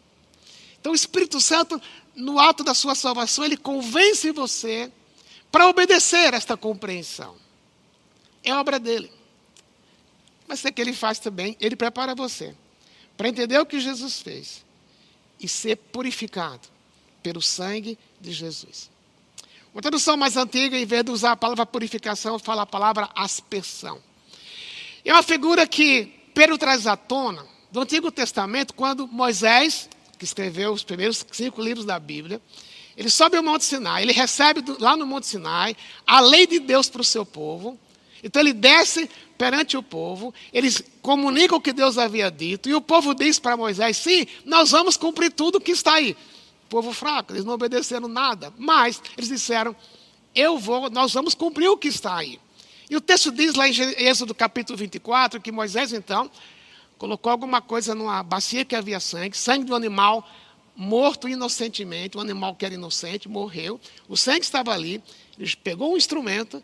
Então 0.80 0.92
o 0.92 0.96
Espírito 0.96 1.42
Santo, 1.42 1.82
no 2.16 2.38
ato 2.38 2.64
da 2.64 2.76
sua 2.76 2.94
salvação, 2.94 3.44
ele 3.44 3.58
convence 3.58 4.32
você 4.32 4.92
para 5.52 5.68
obedecer 5.68 6.36
esta 6.36 6.56
compreensão. 6.56 7.36
É 8.44 8.54
obra 8.54 8.80
dele. 8.80 9.12
Mas 10.48 10.64
o 10.64 10.72
que 10.72 10.80
ele 10.80 10.94
faz 10.94 11.18
também? 11.18 11.58
Ele 11.60 11.76
prepara 11.76 12.14
você 12.14 12.56
para 13.18 13.28
entender 13.28 13.58
o 13.58 13.66
que 13.66 13.80
Jesus 13.80 14.22
fez 14.22 14.67
e 15.40 15.48
ser 15.48 15.76
purificado 15.76 16.68
pelo 17.22 17.42
sangue 17.42 17.98
de 18.20 18.32
Jesus. 18.32 18.90
Uma 19.74 19.82
tradução 19.82 20.18
mais 20.18 20.36
antiga, 20.38 20.78
em 20.78 20.86
vez 20.86 21.04
de 21.04 21.12
usar 21.12 21.34
a 21.34 21.36
palavra 21.36 21.66
purificação, 21.66 22.40
fala 22.40 22.64
a 22.64 22.66
palavra 22.66 23.10
aspersão. 23.14 24.02
É 25.06 25.14
uma 25.14 25.24
figura 25.24 25.68
que 25.68 26.12
Pedro 26.34 26.58
traz 26.58 26.88
à 26.88 26.98
tona 26.98 27.46
do 27.72 27.82
Antigo 27.82 28.12
Testamento, 28.12 28.74
quando 28.74 29.08
Moisés, 29.08 29.90
que 30.18 30.26
escreveu 30.26 30.72
os 30.72 30.84
primeiros 30.84 31.26
cinco 31.32 31.62
livros 31.62 31.86
da 31.86 32.00
Bíblia, 32.00 32.42
ele 32.96 33.10
sobe 33.10 33.38
ao 33.38 33.44
Monte 33.44 33.64
Sinai, 33.66 34.02
ele 34.02 34.12
recebe 34.12 34.64
lá 34.80 34.98
no 34.98 35.06
Monte 35.06 35.28
Sinai 35.28 35.78
a 36.06 36.20
lei 36.20 36.48
de 36.48 36.60
Deus 36.60 36.90
para 36.90 37.02
o 37.02 37.06
seu 37.06 37.24
povo. 37.24 37.80
Então 38.24 38.42
ele 38.42 38.54
desce 38.54 39.08
perante 39.38 39.78
o 39.78 39.84
povo, 39.84 40.34
eles 40.52 40.84
comunicam 41.02 41.58
o 41.58 41.62
que 41.62 41.72
Deus 41.72 41.98
havia 41.98 42.30
dito, 42.30 42.70
e 42.70 42.76
o 42.76 42.82
povo 42.82 43.14
diz 43.14 43.40
para 43.40 43.56
Moisés: 43.56 43.98
sim, 43.98 44.26
nós 44.46 44.72
vamos 44.72 44.98
cumprir 44.98 45.32
tudo 45.32 45.62
que 45.62 45.72
está 45.72 45.94
aí. 45.94 46.16
Povo 46.70 46.92
fraco, 46.92 47.32
eles 47.32 47.46
não 47.46 47.54
obedeceram 47.54 48.08
nada, 48.08 48.54
mas 48.58 49.02
eles 49.18 49.30
disseram: 49.30 49.76
eu 50.36 50.58
vou, 50.58 50.90
nós 50.90 51.14
vamos 51.14 51.34
cumprir 51.34 51.70
o 51.70 51.78
que 51.78 51.88
está 51.88 52.18
aí. 52.18 52.40
E 52.90 52.96
o 52.96 53.02
texto 53.02 53.32
diz 53.32 53.54
lá 53.56 53.68
em 53.68 53.74
Êxodo 53.98 54.34
capítulo 54.34 54.78
24 54.78 55.42
que 55.42 55.52
Moisés 55.52 55.92
então 55.92 56.32
colocou 56.98 57.32
alguma 57.32 57.62
coisa 57.62 57.94
numa 57.94 58.24
bacia 58.24 58.64
que 58.66 58.76
havia 58.76 59.00
sangue, 59.00 59.38
sangue 59.38 59.66
do 59.66 59.76
animal 59.76 60.28
morto 60.78 61.28
inocentemente, 61.28 62.18
um 62.18 62.22
animal 62.22 62.56
que 62.56 62.64
era 62.64 62.76
inocente, 62.76 63.28
morreu, 63.28 63.82
o 64.08 64.16
sangue 64.16 64.42
estava 64.42 64.72
ali, 64.72 65.02
ele 65.38 65.56
pegou 65.64 65.94
um 65.94 65.98
instrumento, 65.98 66.64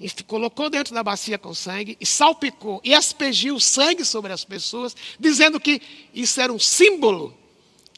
e 0.00 0.10
colocou 0.24 0.70
dentro 0.70 0.94
da 0.94 1.02
bacia 1.02 1.36
com 1.36 1.52
sangue 1.52 1.96
e 2.00 2.06
salpicou 2.06 2.80
e 2.82 2.94
aspergiu 2.94 3.60
sangue 3.60 4.02
sobre 4.02 4.32
as 4.32 4.44
pessoas, 4.44 4.96
dizendo 5.18 5.60
que 5.60 5.82
isso 6.14 6.40
era 6.40 6.50
um 6.50 6.58
símbolo 6.58 7.36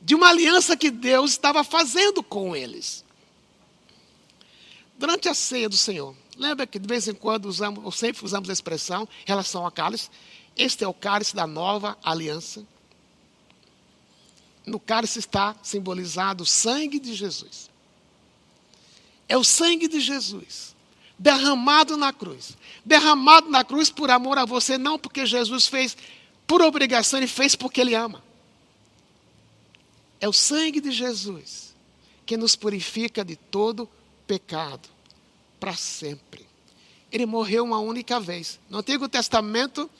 de 0.02 0.16
uma 0.16 0.28
aliança 0.28 0.76
que 0.76 0.90
Deus 0.90 1.30
estava 1.30 1.62
fazendo 1.62 2.20
com 2.20 2.56
eles. 2.56 3.04
Durante 4.98 5.28
a 5.28 5.34
ceia 5.34 5.68
do 5.68 5.76
Senhor, 5.76 6.16
lembra 6.36 6.66
que 6.66 6.80
de 6.80 6.88
vez 6.88 7.06
em 7.06 7.14
quando 7.14 7.46
usamos, 7.46 7.84
ou 7.84 7.92
sempre 7.92 8.24
usamos 8.24 8.50
a 8.50 8.52
expressão 8.52 9.08
em 9.24 9.28
relação 9.28 9.64
ao 9.64 9.70
cálice, 9.70 10.10
este 10.56 10.82
é 10.82 10.88
o 10.88 10.92
cálice 10.92 11.36
da 11.36 11.46
nova 11.46 11.96
aliança. 12.02 12.66
No 14.66 14.80
cálice 14.80 15.20
está 15.20 15.54
simbolizado 15.62 16.42
o 16.42 16.46
sangue 16.46 16.98
de 16.98 17.14
Jesus. 17.14 17.70
É 19.28 19.36
o 19.36 19.44
sangue 19.44 19.86
de 19.86 20.00
Jesus 20.00 20.72
derramado 21.18 21.96
na 21.96 22.12
cruz. 22.12 22.56
Derramado 22.84 23.48
na 23.48 23.64
cruz 23.64 23.90
por 23.90 24.10
amor 24.10 24.38
a 24.38 24.44
você, 24.44 24.76
não 24.76 24.98
porque 24.98 25.24
Jesus 25.26 25.66
fez 25.66 25.96
por 26.46 26.60
obrigação, 26.60 27.18
ele 27.18 27.26
fez 27.26 27.54
porque 27.54 27.80
ele 27.80 27.94
ama. 27.94 28.22
É 30.20 30.28
o 30.28 30.32
sangue 30.32 30.80
de 30.80 30.90
Jesus 30.90 31.74
que 32.24 32.36
nos 32.36 32.54
purifica 32.54 33.24
de 33.24 33.36
todo 33.36 33.88
pecado 34.26 34.88
para 35.58 35.74
sempre. 35.74 36.46
Ele 37.10 37.26
morreu 37.26 37.64
uma 37.64 37.78
única 37.78 38.18
vez. 38.18 38.58
No 38.70 38.78
Antigo 38.78 39.08
Testamento, 39.08 39.90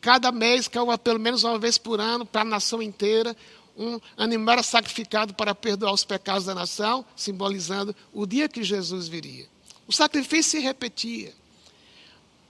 cada 0.00 0.32
mês, 0.32 0.68
pelo 1.02 1.20
menos 1.20 1.44
uma 1.44 1.58
vez 1.58 1.76
por 1.76 2.00
ano, 2.00 2.24
para 2.24 2.42
a 2.42 2.44
nação 2.44 2.80
inteira, 2.80 3.36
um 3.76 4.00
animal 4.16 4.62
sacrificado 4.62 5.34
para 5.34 5.54
perdoar 5.54 5.92
os 5.92 6.04
pecados 6.04 6.44
da 6.44 6.54
nação, 6.54 7.04
simbolizando 7.16 7.94
o 8.12 8.26
dia 8.26 8.48
que 8.48 8.62
Jesus 8.62 9.08
viria. 9.08 9.46
O 9.86 9.92
sacrifício 9.92 10.52
se 10.52 10.58
repetia. 10.58 11.34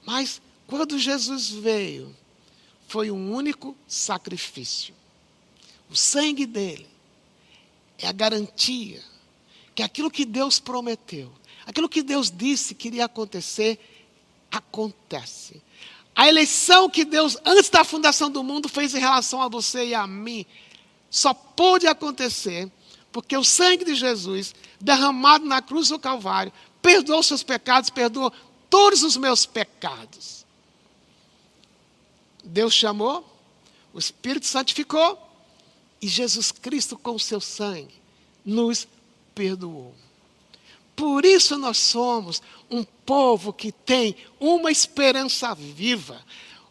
Mas 0.04 0.40
quando 0.66 0.98
Jesus 0.98 1.50
veio, 1.50 2.14
foi 2.88 3.10
um 3.10 3.32
único 3.32 3.76
sacrifício. 3.86 4.94
O 5.88 5.96
sangue 5.96 6.46
dele 6.46 6.88
é 7.98 8.06
a 8.06 8.12
garantia 8.12 9.02
que 9.74 9.82
aquilo 9.82 10.10
que 10.10 10.24
Deus 10.24 10.58
prometeu, 10.58 11.32
aquilo 11.66 11.88
que 11.88 12.02
Deus 12.02 12.30
disse 12.30 12.74
que 12.74 12.88
iria 12.88 13.04
acontecer, 13.04 13.78
acontece. 14.50 15.62
A 16.14 16.28
eleição 16.28 16.90
que 16.90 17.04
Deus, 17.04 17.36
antes 17.44 17.70
da 17.70 17.84
fundação 17.84 18.30
do 18.30 18.42
mundo, 18.42 18.68
fez 18.68 18.94
em 18.94 18.98
relação 18.98 19.40
a 19.40 19.48
você 19.48 19.86
e 19.86 19.94
a 19.94 20.06
mim, 20.06 20.44
só 21.10 21.34
pôde 21.34 21.86
acontecer 21.86 22.70
porque 23.12 23.36
o 23.36 23.42
sangue 23.42 23.84
de 23.84 23.94
Jesus, 23.94 24.54
derramado 24.80 25.44
na 25.44 25.60
cruz 25.60 25.88
do 25.88 25.98
Calvário, 25.98 26.52
perdoou 26.80 27.22
seus 27.22 27.42
pecados, 27.42 27.90
perdoou 27.90 28.32
todos 28.68 29.02
os 29.02 29.16
meus 29.16 29.44
pecados. 29.44 30.46
Deus 32.44 32.72
chamou, 32.72 33.26
o 33.92 33.98
Espírito 33.98 34.46
santificou 34.46 35.18
e 36.00 36.08
Jesus 36.08 36.50
Cristo, 36.50 36.96
com 36.96 37.14
o 37.16 37.20
seu 37.20 37.40
sangue, 37.40 37.94
nos 38.44 38.88
perdoou. 39.34 39.94
Por 40.96 41.24
isso 41.24 41.58
nós 41.58 41.78
somos 41.78 42.42
um 42.70 42.84
povo 42.84 43.52
que 43.52 43.72
tem 43.72 44.16
uma 44.38 44.70
esperança 44.70 45.54
viva. 45.54 46.24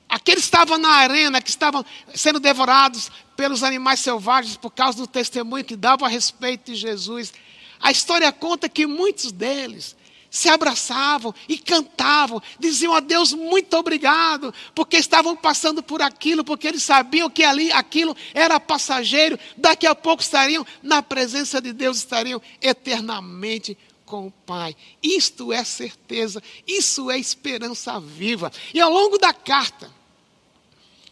Aqueles 0.09 0.41
que 0.41 0.47
estavam 0.47 0.79
na 0.79 0.89
arena, 0.89 1.39
que 1.39 1.51
estavam 1.51 1.85
sendo 2.15 2.39
devorados 2.39 3.11
pelos 3.37 3.63
animais 3.63 3.99
selvagens 3.99 4.57
por 4.57 4.71
causa 4.71 4.97
do 4.97 5.07
testemunho 5.07 5.63
que 5.63 5.75
davam 5.75 6.07
a 6.07 6.09
respeito 6.09 6.71
de 6.71 6.75
Jesus. 6.75 7.31
A 7.79 7.91
história 7.91 8.31
conta 8.31 8.67
que 8.67 8.87
muitos 8.87 9.31
deles 9.31 9.95
se 10.29 10.49
abraçavam 10.49 11.33
e 11.47 11.57
cantavam, 11.57 12.41
diziam 12.59 12.93
a 12.93 12.99
Deus 12.99 13.33
muito 13.33 13.75
obrigado, 13.75 14.53
porque 14.75 14.97
estavam 14.97 15.35
passando 15.35 15.81
por 15.81 16.01
aquilo, 16.01 16.43
porque 16.43 16.67
eles 16.67 16.83
sabiam 16.83 17.29
que 17.29 17.43
ali 17.43 17.71
aquilo 17.71 18.15
era 18.33 18.59
passageiro, 18.59 19.39
daqui 19.57 19.87
a 19.87 19.95
pouco 19.95 20.21
estariam 20.21 20.65
na 20.83 21.01
presença 21.01 21.61
de 21.61 21.73
Deus, 21.73 21.97
estariam 21.97 22.41
eternamente 22.61 23.77
com 24.05 24.27
o 24.27 24.31
Pai. 24.31 24.75
Isto 25.01 25.53
é 25.53 25.63
certeza, 25.63 26.41
isso 26.67 27.09
é 27.09 27.17
esperança 27.17 27.99
viva. 27.99 28.51
E 28.73 28.79
ao 28.79 28.91
longo 28.91 29.17
da 29.17 29.33
carta, 29.33 29.98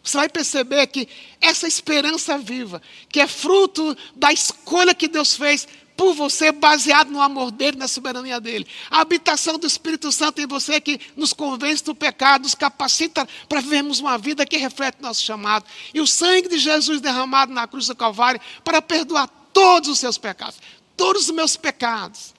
você 0.09 0.17
vai 0.17 0.29
perceber 0.29 0.87
que 0.87 1.07
essa 1.41 1.67
esperança 1.67 2.37
viva, 2.37 2.81
que 3.09 3.19
é 3.19 3.27
fruto 3.27 3.95
da 4.15 4.31
escolha 4.31 4.93
que 4.93 5.07
Deus 5.07 5.35
fez 5.35 5.67
por 5.97 6.13
você, 6.13 6.51
baseado 6.51 7.09
no 7.09 7.19
amor 7.19 7.49
dele, 7.49 7.75
na 7.75 7.87
soberania 7.87 8.39
dele. 8.39 8.67
A 8.89 9.01
habitação 9.01 9.57
do 9.57 9.65
Espírito 9.65 10.11
Santo 10.11 10.39
em 10.39 10.45
você 10.45 10.79
que 10.79 10.99
nos 11.15 11.33
convence 11.33 11.83
do 11.83 11.95
pecado, 11.95 12.43
nos 12.43 12.53
capacita 12.53 13.27
para 13.49 13.61
vivermos 13.61 13.99
uma 13.99 14.15
vida 14.17 14.45
que 14.45 14.57
reflete 14.57 15.01
nosso 15.01 15.23
chamado. 15.23 15.65
E 15.91 15.99
o 15.99 16.05
sangue 16.05 16.47
de 16.47 16.59
Jesus 16.59 17.01
derramado 17.01 17.51
na 17.51 17.67
cruz 17.67 17.87
do 17.87 17.95
Calvário 17.95 18.39
para 18.63 18.79
perdoar 18.79 19.27
todos 19.51 19.89
os 19.89 19.97
seus 19.97 20.19
pecados, 20.19 20.59
todos 20.95 21.23
os 21.23 21.31
meus 21.31 21.57
pecados. 21.57 22.35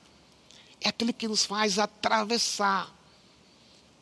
É 0.80 0.90
aquele 0.90 1.12
que 1.12 1.26
nos 1.26 1.44
faz 1.44 1.80
atravessar 1.80 2.97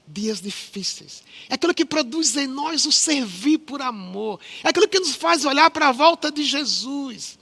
dias 0.06 0.40
difíceis. 0.40 1.22
É 1.48 1.54
aquilo 1.54 1.74
que 1.74 1.84
produz 1.84 2.36
em 2.36 2.46
nós 2.46 2.86
o 2.86 2.92
servir 2.92 3.58
por 3.58 3.82
amor. 3.82 4.40
É 4.62 4.68
aquilo 4.68 4.88
que 4.88 5.00
nos 5.00 5.14
faz 5.14 5.44
olhar 5.44 5.70
para 5.70 5.88
a 5.88 5.92
volta 5.92 6.30
de 6.30 6.44
Jesus. 6.44 7.38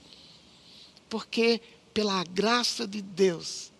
Porque 1.09 1.61
pela 1.93 2.23
graça 2.23 2.87
de 2.87 3.01
Deus. 3.01 3.71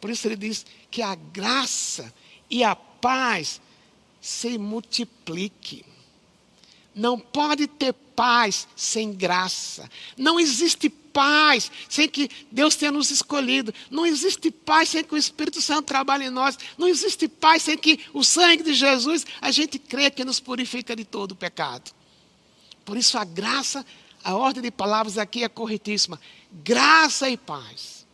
Por 0.00 0.10
isso 0.10 0.26
ele 0.26 0.36
diz 0.36 0.66
que 0.90 1.00
a 1.00 1.14
graça 1.14 2.12
e 2.50 2.64
a 2.64 2.74
paz 2.74 3.60
se 4.20 4.58
multiplique. 4.58 5.84
Não 6.94 7.18
pode 7.18 7.66
ter 7.66 7.92
paz 7.92 8.66
sem 8.76 9.12
graça. 9.12 9.88
Não 10.16 10.38
existe 10.38 10.88
paz 11.12 11.70
sem 11.88 12.08
que 12.08 12.30
Deus 12.50 12.74
tenha 12.76 12.90
nos 12.90 13.10
escolhido. 13.10 13.72
Não 13.90 14.06
existe 14.06 14.50
paz 14.50 14.88
sem 14.90 15.04
que 15.04 15.14
o 15.14 15.18
Espírito 15.18 15.60
Santo 15.60 15.86
trabalhe 15.86 16.26
em 16.26 16.30
nós. 16.30 16.58
Não 16.78 16.88
existe 16.88 17.28
paz 17.28 17.62
sem 17.62 17.76
que 17.76 18.00
o 18.12 18.22
sangue 18.24 18.62
de 18.62 18.74
Jesus 18.74 19.26
a 19.40 19.50
gente 19.50 19.78
crê 19.78 20.10
que 20.10 20.24
nos 20.24 20.40
purifica 20.40 20.96
de 20.96 21.04
todo 21.04 21.32
o 21.32 21.36
pecado. 21.36 21.90
Por 22.84 22.96
isso 22.96 23.16
a 23.16 23.24
graça 23.24 23.84
a 24.24 24.36
ordem 24.36 24.62
de 24.62 24.70
palavras 24.70 25.18
aqui 25.18 25.42
é 25.42 25.48
corretíssima. 25.48 26.20
Graça 26.50 27.28
e 27.28 27.36
paz. 27.36 28.06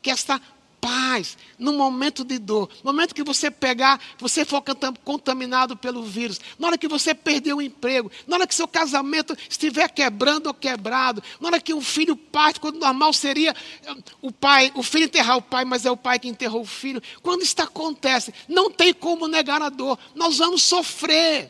Que 0.00 0.10
esta 0.10 0.40
paz, 0.82 1.38
no 1.56 1.72
momento 1.72 2.24
de 2.24 2.40
dor, 2.40 2.68
no 2.82 2.92
momento 2.92 3.14
que 3.14 3.22
você 3.22 3.52
pegar, 3.52 4.00
você 4.18 4.44
for 4.44 4.60
contaminado 5.04 5.76
pelo 5.76 6.02
vírus, 6.02 6.40
na 6.58 6.66
hora 6.66 6.76
que 6.76 6.88
você 6.88 7.14
perder 7.14 7.54
o 7.54 7.62
emprego, 7.62 8.10
na 8.26 8.34
hora 8.34 8.48
que 8.48 8.54
seu 8.54 8.66
casamento 8.66 9.38
estiver 9.48 9.88
quebrando 9.88 10.48
ou 10.48 10.54
quebrado, 10.54 11.22
na 11.40 11.46
hora 11.46 11.60
que 11.60 11.72
um 11.72 11.80
filho 11.80 12.16
parte, 12.16 12.58
quando 12.58 12.80
normal 12.80 13.12
seria 13.12 13.54
eh, 13.84 13.94
o 14.20 14.32
pai, 14.32 14.72
o 14.74 14.82
filho 14.82 15.04
enterrar 15.04 15.36
o 15.36 15.42
pai, 15.42 15.64
mas 15.64 15.86
é 15.86 15.90
o 15.90 15.96
pai 15.96 16.18
que 16.18 16.26
enterrou 16.26 16.62
o 16.62 16.66
filho. 16.66 17.00
Quando 17.22 17.42
isso 17.42 17.62
acontece, 17.62 18.34
não 18.48 18.68
tem 18.68 18.92
como 18.92 19.28
negar 19.28 19.62
a 19.62 19.68
dor, 19.68 19.96
nós 20.16 20.38
vamos 20.38 20.64
sofrer. 20.64 21.48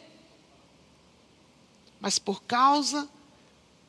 Mas 1.98 2.18
por 2.18 2.42
causa 2.42 3.08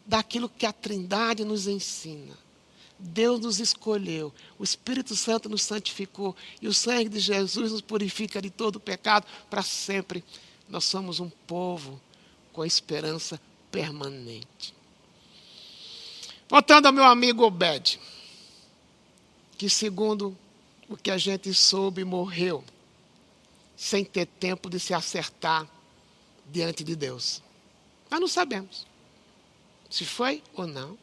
daquilo 0.05 0.47
que 0.47 0.65
a 0.65 0.71
Trindade 0.71 1.43
nos 1.43 1.67
ensina. 1.67 2.42
Deus 3.03 3.41
nos 3.41 3.59
escolheu, 3.59 4.33
o 4.57 4.63
Espírito 4.63 5.13
Santo 5.15 5.49
nos 5.49 5.61
santificou 5.61 6.33
e 6.61 6.67
o 6.67 6.73
sangue 6.73 7.09
de 7.09 7.19
Jesus 7.19 7.71
nos 7.71 7.81
purifica 7.81 8.41
de 8.41 8.49
todo 8.49 8.79
pecado 8.79 9.27
para 9.49 9.61
sempre. 9.61 10.23
Nós 10.69 10.85
somos 10.85 11.19
um 11.19 11.29
povo 11.29 11.99
com 12.53 12.63
esperança 12.63 13.39
permanente. 13.69 14.73
Voltando 16.47 16.85
ao 16.85 16.93
meu 16.93 17.03
amigo 17.03 17.43
Obed, 17.43 17.99
que 19.57 19.69
segundo 19.69 20.37
o 20.87 20.95
que 20.95 21.11
a 21.11 21.17
gente 21.17 21.53
soube, 21.53 22.05
morreu 22.05 22.63
sem 23.75 24.05
ter 24.05 24.25
tempo 24.25 24.69
de 24.69 24.79
se 24.79 24.93
acertar 24.93 25.67
diante 26.49 26.83
de 26.83 26.95
Deus. 26.95 27.41
Nós 28.09 28.21
não 28.21 28.27
sabemos 28.27 28.85
se 29.89 30.05
foi 30.05 30.41
ou 30.53 30.65
não. 30.65 31.02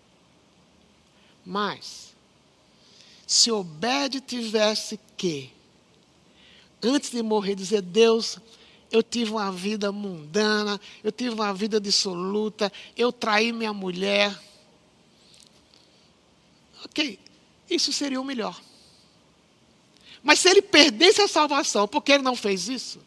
Mas, 1.45 2.15
se 3.27 3.51
Obed 3.51 4.21
tivesse 4.21 4.99
que, 5.17 5.53
antes 6.83 7.11
de 7.11 7.23
morrer, 7.23 7.55
dizer: 7.55 7.83
Deus, 7.83 8.39
eu 8.91 9.03
tive 9.03 9.31
uma 9.31 9.53
vida 9.53 9.93
mundana, 9.93 10.81
eu 11.03 11.13
tive 11.13 11.31
uma 11.31 11.55
vida 11.55 11.81
dissoluta, 11.81 12.73
eu 12.97 13.13
traí 13.13 13.53
minha 13.53 13.73
mulher. 13.73 14.37
Ok, 16.85 17.19
isso 17.69 17.93
seria 17.93 18.21
o 18.21 18.25
melhor. 18.25 18.61
Mas 20.23 20.41
se 20.41 20.49
ele 20.49 20.61
perdesse 20.61 21.23
a 21.23 21.29
salvação, 21.29 21.87
porque 21.87 22.13
ele 22.13 22.23
não 22.23 22.37
fez 22.37 22.69
isso, 22.69 23.01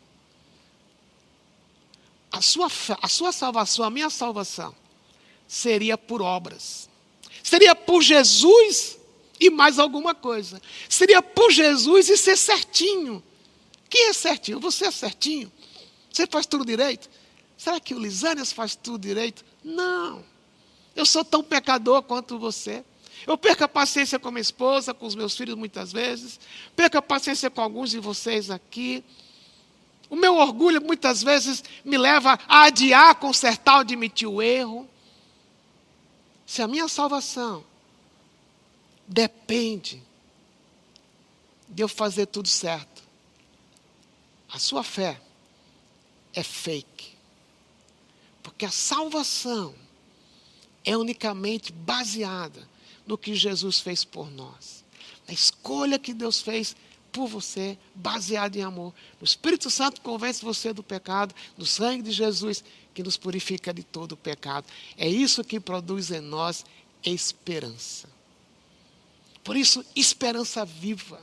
a 2.31 2.41
sua, 2.41 2.67
a 3.01 3.07
sua 3.07 3.31
salvação, 3.31 3.85
a 3.85 3.89
minha 3.89 4.09
salvação, 4.09 4.73
seria 5.47 5.97
por 5.97 6.21
obras. 6.21 6.89
Seria 7.43 7.75
por 7.75 8.01
Jesus 8.01 8.97
e 9.39 9.49
mais 9.49 9.77
alguma 9.77 10.15
coisa. 10.15 10.61
Seria 10.87 11.21
por 11.21 11.51
Jesus 11.51 12.09
e 12.09 12.17
ser 12.17 12.37
certinho. 12.37 13.21
Quem 13.89 14.07
é 14.07 14.13
certinho? 14.13 14.59
Você 14.61 14.85
é 14.85 14.91
certinho? 14.91 15.51
Você 16.11 16.25
faz 16.25 16.45
tudo 16.45 16.65
direito? 16.65 17.09
Será 17.57 17.79
que 17.79 17.93
o 17.93 17.99
Lisânias 17.99 18.51
faz 18.51 18.75
tudo 18.75 18.97
direito? 18.97 19.43
Não. 19.63 20.23
Eu 20.95 21.05
sou 21.05 21.23
tão 21.23 21.43
pecador 21.43 22.01
quanto 22.03 22.39
você. 22.39 22.83
Eu 23.27 23.37
perco 23.37 23.63
a 23.63 23.67
paciência 23.67 24.17
com 24.17 24.31
minha 24.31 24.41
esposa, 24.41 24.93
com 24.93 25.05
os 25.05 25.15
meus 25.15 25.35
filhos 25.35 25.55
muitas 25.55 25.91
vezes. 25.91 26.39
Perco 26.75 26.97
a 26.97 27.01
paciência 27.01 27.49
com 27.49 27.61
alguns 27.61 27.91
de 27.91 27.99
vocês 27.99 28.49
aqui. 28.49 29.03
O 30.09 30.15
meu 30.15 30.35
orgulho 30.35 30.81
muitas 30.81 31.23
vezes 31.23 31.63
me 31.83 31.97
leva 31.97 32.39
a 32.47 32.63
adiar, 32.63 33.15
consertar, 33.15 33.79
admitir 33.79 34.27
o 34.27 34.41
erro. 34.41 34.87
Se 36.53 36.61
a 36.61 36.67
minha 36.67 36.87
salvação 36.87 37.65
depende 39.07 40.03
de 41.67 41.81
eu 41.81 41.87
fazer 41.87 42.27
tudo 42.27 42.47
certo, 42.47 43.01
a 44.51 44.59
sua 44.59 44.83
fé 44.83 45.19
é 46.31 46.43
fake. 46.43 47.17
Porque 48.43 48.65
a 48.65 48.69
salvação 48.69 49.73
é 50.85 50.95
unicamente 50.95 51.71
baseada 51.71 52.69
no 53.07 53.17
que 53.17 53.33
Jesus 53.33 53.79
fez 53.79 54.03
por 54.03 54.29
nós. 54.29 54.85
A 55.27 55.33
escolha 55.33 55.97
que 55.97 56.13
Deus 56.13 56.39
fez 56.39 56.75
por 57.11 57.25
você, 57.25 57.79
baseada 57.95 58.59
em 58.59 58.61
amor. 58.61 58.93
O 59.19 59.23
Espírito 59.23 59.71
Santo 59.71 60.01
convence 60.01 60.45
você 60.45 60.71
do 60.71 60.83
pecado, 60.83 61.33
do 61.57 61.65
sangue 61.65 62.03
de 62.03 62.11
Jesus, 62.11 62.63
que 62.93 63.03
nos 63.03 63.17
purifica 63.17 63.73
de 63.73 63.83
todo 63.83 64.13
o 64.13 64.17
pecado. 64.17 64.65
É 64.97 65.07
isso 65.07 65.43
que 65.43 65.59
produz 65.59 66.11
em 66.11 66.21
nós 66.21 66.65
esperança. 67.03 68.07
Por 69.43 69.57
isso, 69.57 69.83
esperança 69.95 70.63
viva. 70.63 71.19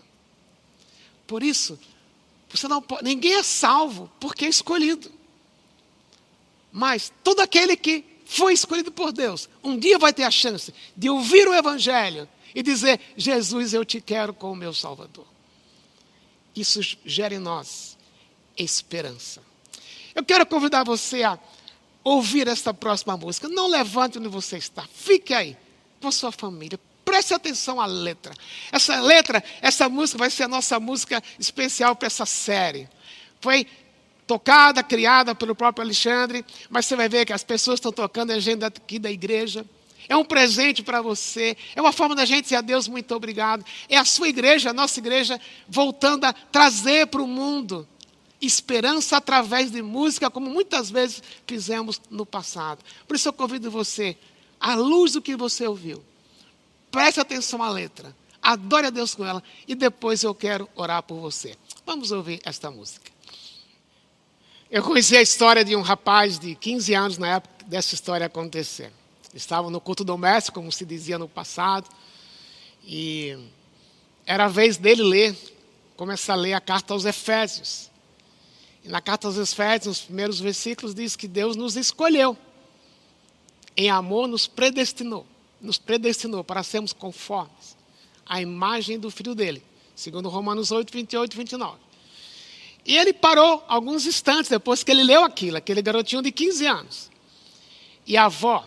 Por 1.27 1.43
isso, 1.43 1.79
você 2.51 2.67
não 2.69 2.83
pode, 2.83 3.05
ninguém 3.05 3.35
é 3.35 3.43
salvo 3.43 4.11
porque 4.21 4.45
é 4.45 4.49
escolhido. 4.49 5.11
Mas 6.73 7.13
todo 7.25 7.41
aquele 7.41 7.77
que 7.77 8.05
foi 8.27 8.53
escolhido 8.53 8.93
por 8.93 9.13
Deus, 9.13 9.49
um 9.63 9.79
dia 9.79 9.99
vai 9.99 10.13
ter 10.13 10.25
a 10.25 10.31
chance 10.31 10.73
de 10.97 11.09
ouvir 11.09 11.49
o 11.49 11.55
Evangelho 11.55 12.29
e 12.55 12.63
dizer: 12.63 13.01
Jesus, 13.17 13.73
eu 13.73 13.85
te 13.85 14.01
quero 14.01 14.35
como 14.35 14.55
meu 14.55 14.75
Salvador. 14.75 15.27
Isso 16.55 16.81
gera 17.05 17.35
em 17.35 17.39
nós 17.39 17.97
esperança. 18.57 19.43
Eu 20.15 20.25
quero 20.25 20.45
convidar 20.45 20.85
você 20.85 21.23
a 21.23 21.39
ouvir 22.03 22.49
esta 22.49 22.73
próxima 22.73 23.17
música. 23.17 23.49
Não 23.49 23.69
levante 23.69 24.19
onde 24.19 24.29
você 24.29 24.57
está, 24.57 24.85
fique 24.93 25.35
aí 25.35 25.57
com 26.01 26.11
sua 26.11 26.33
família. 26.33 26.79
Preste 27.05 27.35
atenção 27.35 27.81
à 27.81 27.87
letra. 27.87 28.33
Essa 28.71 29.01
letra, 29.01 29.43
essa 29.61 29.89
música 29.89 30.19
vai 30.19 30.31
ser 30.31 30.45
a 30.45 30.49
nossa 30.49 30.79
música 30.79 31.23
especial 31.39 31.97
para 31.97 32.07
essa 32.07 32.25
série. 32.25 32.89
Foi 33.41 33.67
tocada, 34.27 34.83
criada 34.83 35.35
pelo 35.35 35.57
próprio 35.57 35.85
Alexandre, 35.85 36.45
mas 36.69 36.87
você 36.87 36.95
vai 36.95 37.09
ver 37.09 37.27
que 37.27 37.33
as 37.33 37.43
pessoas 37.43 37.79
estão 37.79 37.91
tocando 37.91 38.31
a 38.31 38.35
agenda 38.35 38.69
aqui 38.69 38.99
da 38.99 39.11
igreja. 39.11 39.67
É 40.09 40.17
um 40.17 40.25
presente 40.25 40.83
para 40.83 41.03
você, 41.03 41.57
é 41.75 41.81
uma 41.81 41.93
forma 41.93 42.15
da 42.15 42.25
gente 42.25 42.45
dizer 42.45 42.57
a 42.57 42.61
Deus 42.61 42.87
muito 42.87 43.15
obrigado. 43.15 43.65
É 43.89 43.97
a 43.97 44.05
sua 44.05 44.29
igreja, 44.29 44.71
a 44.71 44.73
nossa 44.73 44.99
igreja, 45.01 45.41
voltando 45.69 46.25
a 46.25 46.33
trazer 46.33 47.07
para 47.09 47.23
o 47.23 47.27
mundo 47.27 47.89
esperança 48.41 49.17
através 49.17 49.71
de 49.71 49.83
música, 49.83 50.31
como 50.31 50.49
muitas 50.49 50.91
vezes 50.91 51.23
fizemos 51.47 52.01
no 52.11 52.25
passado. 52.25 52.83
Por 53.07 53.17
isso 53.17 53.29
eu 53.29 53.33
convido 53.33 53.71
você, 53.71 54.17
à 54.59 54.75
luz 54.75 55.13
do 55.13 55.23
que 55.23 55.37
você 55.37 55.67
ouviu, 55.67 56.03
preste 56.91 57.21
atenção 57.21 57.63
à 57.63 57.71
letra, 57.71 58.15
adore 58.43 58.87
a 58.87 58.91
Deus 58.91 59.15
com 59.15 59.25
ela 59.25 59.43
e 59.69 59.75
depois 59.75 60.23
eu 60.23 60.35
quero 60.35 60.69
orar 60.75 61.03
por 61.03 61.19
você. 61.21 61.57
Vamos 61.85 62.11
ouvir 62.13 62.41
esta 62.45 62.71
música. 62.71 63.11
Eu 64.71 64.83
conheci 64.83 65.17
a 65.17 65.23
história 65.23 65.65
de 65.65 65.75
um 65.75 65.83
rapaz 65.83 66.39
de 66.39 66.55
15 66.55 66.95
anos 66.95 67.19
na 67.19 67.37
época 67.37 67.65
dessa 67.67 67.95
história 67.95 68.27
acontecer. 68.27 68.93
Estava 69.35 69.69
no 69.69 69.81
culto 69.81 70.05
doméstico, 70.05 70.61
como 70.61 70.71
se 70.71 70.85
dizia 70.85 71.19
no 71.19 71.29
passado, 71.29 71.89
e 72.85 73.37
era 74.25 74.45
a 74.45 74.49
vez 74.49 74.77
dele 74.77 75.03
ler, 75.03 75.37
começar 75.97 76.35
a 76.35 76.37
ler 76.37 76.55
a 76.55 76.61
carta 76.61 76.95
aos 76.95 77.05
Efésios. 77.05 77.90
Na 78.85 79.01
carta 79.01 79.27
aos 79.27 79.37
Efésios, 79.37 79.87
nos 79.87 80.01
primeiros 80.01 80.41
versículos, 80.41 80.95
diz 80.95 81.15
que 81.15 81.29
Deus 81.29 81.57
nos 81.57 81.77
escolheu, 81.77 82.37
em 83.77 83.91
amor 83.91 84.27
nos 84.27 84.47
predestinou, 84.47 85.27
nos 85.61 85.79
predestinou 85.79 86.43
para 86.43 86.63
sermos 86.63 86.93
conformes 86.93 87.77
à 88.25 88.41
imagem 88.41 88.99
do 88.99 89.11
Filho 89.11 89.35
dele, 89.35 89.63
segundo 89.95 90.29
Romanos 90.29 90.71
8, 90.71 90.93
28 90.93 91.33
e 91.33 91.37
29. 91.37 91.79
E 92.87 92.97
ele 92.97 93.13
parou 93.13 93.63
alguns 93.69 94.07
instantes 94.07 94.51
depois 94.51 94.83
que 94.83 94.91
ele 94.91 95.05
leu 95.05 95.25
aquilo, 95.25 95.57
aquele 95.57 95.83
garotinho 95.83 96.23
de 96.23 96.33
15 96.33 96.67
anos. 96.67 97.11
E 98.07 98.17
a 98.17 98.25
avó, 98.25 98.67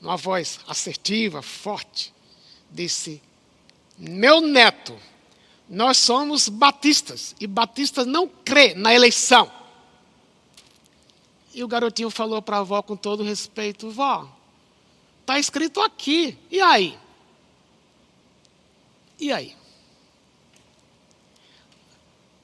numa 0.00 0.16
voz 0.16 0.60
assertiva, 0.68 1.40
forte, 1.40 2.12
disse: 2.70 3.22
Meu 3.96 4.40
neto, 4.40 4.96
nós 5.72 5.96
somos 5.96 6.50
batistas 6.50 7.34
e 7.40 7.46
batistas 7.46 8.06
não 8.06 8.28
crê 8.28 8.74
na 8.74 8.92
eleição. 8.92 9.50
E 11.54 11.64
o 11.64 11.68
garotinho 11.68 12.10
falou 12.10 12.42
para 12.42 12.58
a 12.58 12.60
avó 12.60 12.82
com 12.82 12.94
todo 12.94 13.22
respeito: 13.22 13.90
Vó, 13.90 14.30
está 15.22 15.38
escrito 15.38 15.80
aqui, 15.80 16.36
e 16.50 16.60
aí? 16.60 16.98
E 19.18 19.32
aí? 19.32 19.56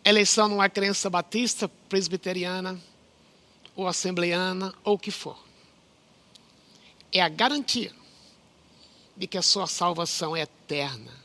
Eleição 0.02 0.48
não 0.48 0.62
é 0.62 0.68
crença 0.70 1.10
batista, 1.10 1.68
presbiteriana, 1.86 2.80
ou 3.76 3.86
assembleiana, 3.86 4.74
ou 4.82 4.94
o 4.94 4.98
que 4.98 5.10
for. 5.10 5.38
É 7.12 7.20
a 7.20 7.28
garantia 7.28 7.94
de 9.14 9.26
que 9.26 9.36
a 9.36 9.42
sua 9.42 9.66
salvação 9.66 10.34
é 10.34 10.40
eterna. 10.40 11.17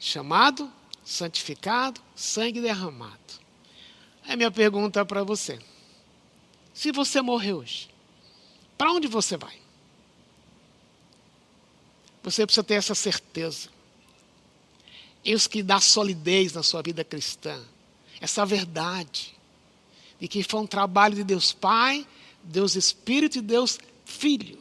Chamado, 0.00 0.68
santificado, 1.04 2.00
sangue 2.16 2.60
derramado. 2.60 3.20
É 4.26 4.34
minha 4.34 4.50
pergunta 4.50 5.04
para 5.04 5.22
você. 5.22 5.60
Se 6.74 6.90
você 6.90 7.22
morrer 7.22 7.52
hoje, 7.52 7.88
para 8.76 8.90
onde 8.90 9.06
você 9.06 9.36
vai? 9.36 9.56
Você 12.24 12.44
precisa 12.44 12.64
ter 12.64 12.74
essa 12.74 12.94
certeza 12.94 13.68
isso 15.24 15.48
que 15.50 15.62
dá 15.62 15.80
solidez 15.80 16.52
na 16.52 16.62
sua 16.62 16.82
vida 16.82 17.04
cristã. 17.04 17.62
Essa 18.20 18.44
verdade. 18.46 19.34
De 20.18 20.28
que 20.28 20.42
foi 20.42 20.60
um 20.60 20.66
trabalho 20.66 21.14
de 21.14 21.24
Deus 21.24 21.52
Pai, 21.52 22.06
Deus 22.42 22.74
Espírito 22.74 23.38
e 23.38 23.42
Deus 23.42 23.78
Filho. 24.04 24.58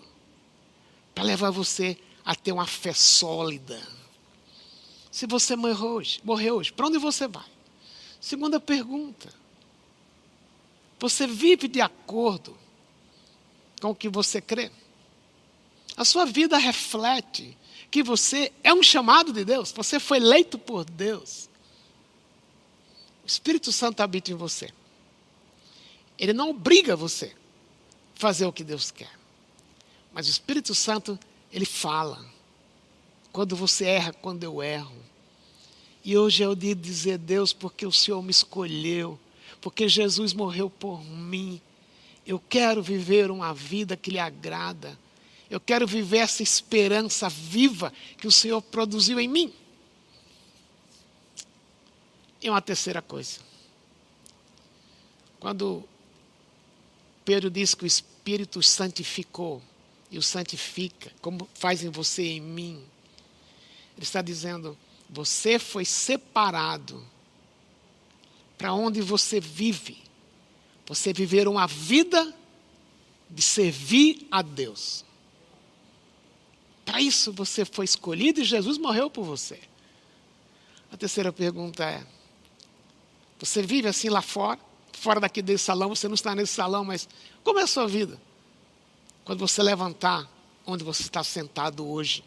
Para 1.14 1.24
levar 1.24 1.52
você 1.52 1.98
a 2.24 2.36
ter 2.36 2.52
uma 2.52 2.68
fé 2.68 2.94
sólida. 2.94 3.82
Se 5.20 5.28
você 5.28 5.54
morreu 5.54 5.96
hoje, 5.96 6.22
morreu 6.24 6.56
hoje, 6.56 6.72
para 6.72 6.88
onde 6.88 6.98
você 6.98 7.28
vai? 7.28 7.46
Segunda 8.22 8.58
pergunta. 8.58 9.28
Você 10.98 11.28
vive 11.28 11.68
de 11.68 11.82
acordo 11.82 12.58
com 13.82 13.90
o 13.90 13.96
que 13.96 14.08
você 14.08 14.40
crê? 14.40 14.72
A 15.98 16.06
sua 16.06 16.24
vida 16.24 16.58
reflete 16.58 17.58
que 17.92 18.02
você 18.02 18.54
é 18.64 18.74
um 18.74 18.82
chamado 18.82 19.34
de 19.34 19.44
Deus, 19.44 19.74
você 19.74 20.00
foi 20.00 20.20
eleito 20.20 20.58
por 20.58 20.86
Deus. 20.86 21.50
O 23.22 23.28
Espírito 23.28 23.74
Santo 23.74 24.00
habita 24.00 24.32
em 24.32 24.36
você. 24.36 24.70
Ele 26.18 26.32
não 26.32 26.52
obriga 26.52 26.96
você 26.96 27.36
a 28.16 28.20
fazer 28.22 28.46
o 28.46 28.54
que 28.54 28.64
Deus 28.64 28.90
quer. 28.90 29.12
Mas 30.14 30.28
o 30.28 30.32
Espírito 30.32 30.74
Santo, 30.74 31.20
ele 31.52 31.66
fala. 31.66 32.26
Quando 33.34 33.54
você 33.54 33.84
erra, 33.84 34.14
quando 34.14 34.46
eu 34.46 34.64
erro. 34.64 35.09
E 36.04 36.18
hoje 36.18 36.44
é 36.44 36.48
o 36.48 36.56
dia 36.56 36.76
de 36.76 36.82
dizer, 36.82 37.18
Deus, 37.18 37.52
porque 37.54 37.86
o 37.86 37.92
Senhor 37.92 38.22
me 38.22 38.32
escolheu, 38.32 39.20
porque 39.62 39.88
Jesus 39.88 40.34
morreu 40.34 40.70
por 40.70 41.04
mim. 41.04 41.62
Eu 42.26 42.40
quero 42.40 42.82
viver 42.82 43.30
uma 43.32 43.54
vida 43.54 43.98
que 43.98 44.12
lhe 44.12 44.20
agrada. 44.20 44.98
Eu 45.50 45.60
quero 45.60 45.88
viver 45.88 46.20
essa 46.20 46.44
esperança 46.44 47.28
viva 47.28 47.92
que 48.18 48.28
o 48.28 48.32
Senhor 48.32 48.62
produziu 48.62 49.20
em 49.20 49.28
mim. 49.28 49.54
E 52.42 52.50
uma 52.50 52.62
terceira 52.62 53.02
coisa. 53.02 53.40
Quando 55.40 55.84
Pedro 57.26 57.50
diz 57.50 57.74
que 57.74 57.84
o 57.84 57.88
Espírito 57.88 58.62
santificou 58.62 59.62
e 60.12 60.18
o 60.18 60.22
santifica, 60.22 61.12
como 61.22 61.48
faz 61.54 61.84
em 61.84 61.90
você 61.90 62.24
e 62.24 62.38
em 62.38 62.42
mim, 62.42 62.84
ele 63.96 64.04
está 64.04 64.22
dizendo: 64.22 64.78
você 65.10 65.58
foi 65.58 65.86
separado 65.86 67.06
para 68.58 68.74
onde 68.74 69.02
você 69.02 69.40
vive. 69.40 69.98
Você 70.86 71.14
viver 71.14 71.48
uma 71.48 71.68
vida 71.68 72.34
de 73.30 73.42
servir 73.42 74.28
a 74.32 74.42
Deus. 74.42 75.06
Para 76.86 77.02
isso 77.02 77.32
você 77.32 77.64
foi 77.64 77.86
escolhido 77.86 78.42
e 78.42 78.44
Jesus 78.44 78.78
morreu 78.78 79.10
por 79.10 79.24
você. 79.24 79.60
A 80.92 80.98
terceira 80.98 81.32
pergunta 81.32 81.84
é: 81.86 82.06
você 83.40 83.62
vive 83.62 83.88
assim 83.88 84.10
lá 84.10 84.22
fora? 84.22 84.60
Fora 84.94 85.20
daqui 85.20 85.42
desse 85.42 85.64
salão, 85.64 85.90
você 85.90 86.08
não 86.08 86.16
está 86.16 86.36
nesse 86.36 86.54
salão, 86.54 86.84
mas 86.84 87.08
como 87.44 87.60
é 87.60 87.64
a 87.64 87.68
sua 87.68 87.88
vida? 87.88 88.20
Quando 89.24 89.40
você 89.40 89.64
levantar 89.64 90.30
onde 90.66 90.84
você 90.84 91.04
está 91.04 91.24
sentado 91.24 91.88
hoje. 91.88 92.24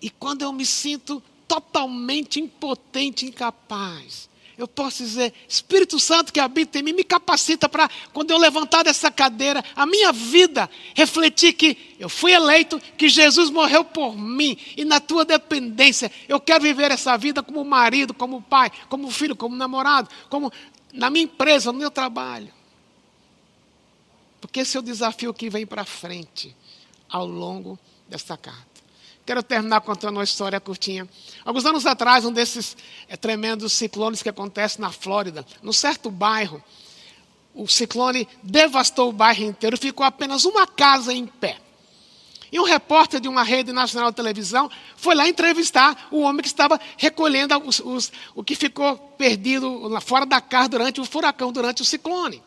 E 0.00 0.10
quando 0.10 0.42
eu 0.42 0.52
me 0.52 0.64
sinto 0.64 1.22
totalmente 1.46 2.40
impotente, 2.40 3.26
incapaz, 3.26 4.28
eu 4.58 4.66
posso 4.66 5.04
dizer, 5.04 5.32
Espírito 5.48 6.00
Santo 6.00 6.32
que 6.32 6.40
habita 6.40 6.80
em 6.80 6.82
mim, 6.82 6.92
me 6.92 7.04
capacita 7.04 7.68
para, 7.68 7.88
quando 8.12 8.32
eu 8.32 8.38
levantar 8.38 8.82
dessa 8.82 9.08
cadeira, 9.08 9.64
a 9.76 9.86
minha 9.86 10.12
vida 10.12 10.68
refletir 10.96 11.52
que 11.52 11.94
eu 11.96 12.08
fui 12.08 12.32
eleito, 12.32 12.80
que 12.96 13.08
Jesus 13.08 13.50
morreu 13.50 13.84
por 13.84 14.18
mim, 14.18 14.58
e 14.76 14.84
na 14.84 14.98
tua 14.98 15.24
dependência, 15.24 16.10
eu 16.28 16.40
quero 16.40 16.64
viver 16.64 16.90
essa 16.90 17.16
vida 17.16 17.40
como 17.40 17.64
marido, 17.64 18.12
como 18.12 18.42
pai, 18.42 18.72
como 18.88 19.08
filho, 19.12 19.36
como 19.36 19.54
namorado, 19.54 20.10
como 20.28 20.52
na 20.92 21.08
minha 21.08 21.24
empresa, 21.24 21.70
no 21.70 21.78
meu 21.78 21.90
trabalho. 21.90 22.52
Porque 24.40 24.60
esse 24.60 24.76
é 24.76 24.80
o 24.80 24.82
desafio 24.82 25.32
que 25.32 25.48
vem 25.48 25.66
para 25.66 25.84
frente 25.84 26.54
ao 27.08 27.26
longo 27.26 27.78
desta 28.08 28.36
carta. 28.36 28.67
Quero 29.28 29.42
terminar 29.42 29.82
contando 29.82 30.16
uma 30.16 30.24
história 30.24 30.58
curtinha. 30.58 31.06
Alguns 31.44 31.66
anos 31.66 31.84
atrás, 31.84 32.24
um 32.24 32.32
desses 32.32 32.74
é, 33.06 33.14
tremendos 33.14 33.74
ciclones 33.74 34.22
que 34.22 34.28
acontece 34.30 34.80
na 34.80 34.90
Flórida, 34.90 35.44
num 35.62 35.70
certo 35.70 36.10
bairro, 36.10 36.64
o 37.54 37.68
ciclone 37.68 38.26
devastou 38.42 39.10
o 39.10 39.12
bairro 39.12 39.44
inteiro, 39.44 39.76
ficou 39.76 40.06
apenas 40.06 40.46
uma 40.46 40.66
casa 40.66 41.12
em 41.12 41.26
pé. 41.26 41.58
E 42.50 42.58
um 42.58 42.62
repórter 42.64 43.20
de 43.20 43.28
uma 43.28 43.42
rede 43.42 43.70
nacional 43.70 44.10
de 44.10 44.16
televisão 44.16 44.70
foi 44.96 45.14
lá 45.14 45.28
entrevistar 45.28 46.08
o 46.10 46.20
homem 46.20 46.40
que 46.40 46.48
estava 46.48 46.80
recolhendo 46.96 47.54
os, 47.66 47.80
os, 47.80 48.10
o 48.34 48.42
que 48.42 48.54
ficou 48.54 48.96
perdido 48.96 49.90
fora 50.00 50.24
da 50.24 50.40
casa 50.40 50.70
durante 50.70 51.02
o 51.02 51.04
furacão, 51.04 51.52
durante 51.52 51.82
o 51.82 51.84
ciclone. 51.84 52.42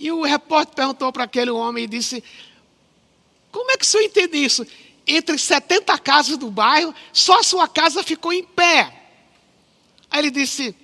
E 0.00 0.10
o 0.10 0.22
repórter 0.22 0.74
perguntou 0.74 1.12
para 1.12 1.24
aquele 1.24 1.50
homem 1.50 1.84
e 1.84 1.86
disse: 1.86 2.24
Como 3.52 3.70
é 3.70 3.76
que 3.76 3.84
o 3.84 3.86
senhor 3.86 4.04
entende 4.04 4.38
isso? 4.38 4.66
Entre 5.08 5.38
70 5.38 5.98
casas 6.00 6.36
do 6.36 6.50
bairro, 6.50 6.94
só 7.14 7.40
a 7.40 7.42
sua 7.42 7.66
casa 7.66 8.02
ficou 8.02 8.30
em 8.30 8.44
pé. 8.44 8.94
Aí 10.10 10.20
ele 10.20 10.30
disse: 10.30 10.76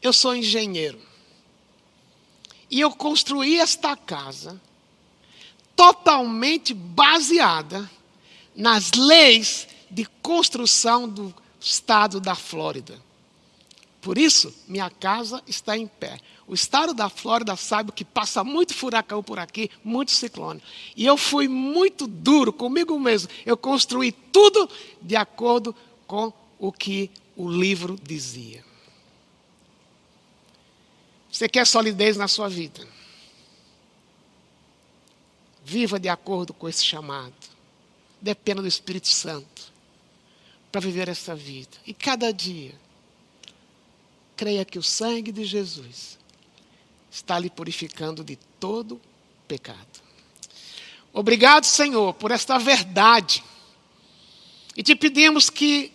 Eu 0.00 0.12
sou 0.12 0.34
engenheiro. 0.34 1.00
E 2.70 2.80
eu 2.80 2.92
construí 2.92 3.58
esta 3.58 3.96
casa 3.96 4.60
totalmente 5.74 6.72
baseada 6.72 7.90
nas 8.54 8.92
leis 8.92 9.66
de 9.90 10.04
construção 10.22 11.08
do 11.08 11.34
estado 11.58 12.20
da 12.20 12.36
Flórida. 12.36 12.96
Por 14.00 14.16
isso, 14.16 14.54
minha 14.66 14.88
casa 14.88 15.42
está 15.46 15.76
em 15.76 15.86
pé. 15.86 16.18
O 16.46 16.54
estado 16.54 16.94
da 16.94 17.08
Flórida 17.08 17.54
sabe 17.54 17.92
que 17.92 18.04
passa 18.04 18.42
muito 18.42 18.74
furacão 18.74 19.22
por 19.22 19.38
aqui, 19.38 19.70
muito 19.84 20.10
ciclone. 20.10 20.62
E 20.96 21.04
eu 21.04 21.16
fui 21.16 21.46
muito 21.46 22.06
duro 22.06 22.52
comigo 22.52 22.98
mesmo. 22.98 23.28
Eu 23.44 23.56
construí 23.56 24.10
tudo 24.10 24.68
de 25.02 25.16
acordo 25.16 25.74
com 26.06 26.32
o 26.58 26.72
que 26.72 27.10
o 27.36 27.48
livro 27.48 27.96
dizia. 28.02 28.64
Você 31.30 31.48
quer 31.48 31.66
solidez 31.66 32.16
na 32.16 32.26
sua 32.26 32.48
vida? 32.48 32.86
Viva 35.64 36.00
de 36.00 36.08
acordo 36.08 36.52
com 36.52 36.68
esse 36.68 36.84
chamado. 36.84 37.34
Dependa 38.20 38.60
do 38.60 38.68
Espírito 38.68 39.08
Santo 39.08 39.72
para 40.72 40.80
viver 40.80 41.08
essa 41.08 41.34
vida. 41.34 41.76
E 41.86 41.94
cada 41.94 42.32
dia, 42.32 42.74
creia 44.40 44.64
que 44.64 44.78
o 44.78 44.82
sangue 44.82 45.30
de 45.30 45.44
Jesus 45.44 46.18
está 47.10 47.38
lhe 47.38 47.50
purificando 47.50 48.24
de 48.24 48.36
todo 48.58 48.98
pecado. 49.46 50.00
Obrigado, 51.12 51.64
Senhor, 51.64 52.14
por 52.14 52.30
esta 52.30 52.56
verdade. 52.56 53.44
E 54.74 54.82
te 54.82 54.96
pedimos 54.96 55.50
que 55.50 55.92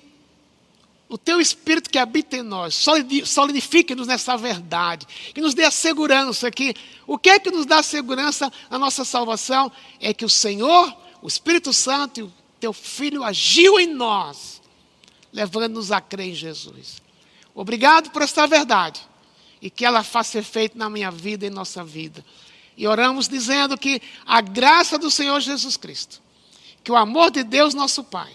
o 1.10 1.18
teu 1.18 1.42
Espírito 1.42 1.90
que 1.90 1.98
habita 1.98 2.38
em 2.38 2.44
nós, 2.44 2.86
solidifique-nos 3.26 4.06
nessa 4.06 4.38
verdade, 4.38 5.08
que 5.34 5.42
nos 5.42 5.56
dê 5.56 5.64
a 5.64 5.72
segurança, 5.72 6.52
que 6.52 6.76
o 7.08 7.18
que 7.18 7.32
é 7.32 7.40
que 7.40 7.50
nos 7.50 7.66
dá 7.66 7.82
segurança 7.82 8.54
na 8.70 8.78
nossa 8.78 9.04
salvação? 9.04 9.72
É 10.00 10.14
que 10.14 10.24
o 10.24 10.30
Senhor, 10.30 10.96
o 11.20 11.28
Espírito 11.28 11.74
Santo 11.74 12.20
e 12.20 12.24
o 12.24 12.34
teu 12.60 12.74
Filho 12.74 13.24
agiu 13.24 13.80
em 13.80 13.88
nós, 13.88 14.62
levando-nos 15.34 15.92
a 15.92 16.00
crer 16.00 16.28
em 16.28 16.36
Jesus. 16.36 17.04
Obrigado 17.56 18.12
por 18.12 18.22
esta 18.22 18.46
verdade 18.46 19.02
e 19.62 19.70
que 19.70 19.86
ela 19.86 20.04
faça 20.04 20.38
efeito 20.38 20.78
na 20.78 20.90
minha 20.90 21.10
vida 21.10 21.46
e 21.46 21.50
nossa 21.50 21.84
vida. 21.84 22.24
E 22.76 22.86
oramos 22.86 23.30
dizendo 23.30 23.78
que 23.78 24.02
a 24.26 24.42
graça 24.42 25.00
do 25.00 25.10
Senhor 25.10 25.40
Jesus 25.40 25.78
Cristo, 25.78 26.22
que 26.84 26.92
o 26.92 26.98
amor 26.98 27.32
de 27.32 27.44
Deus, 27.44 27.74
nosso 27.74 28.04
Pai, 28.04 28.34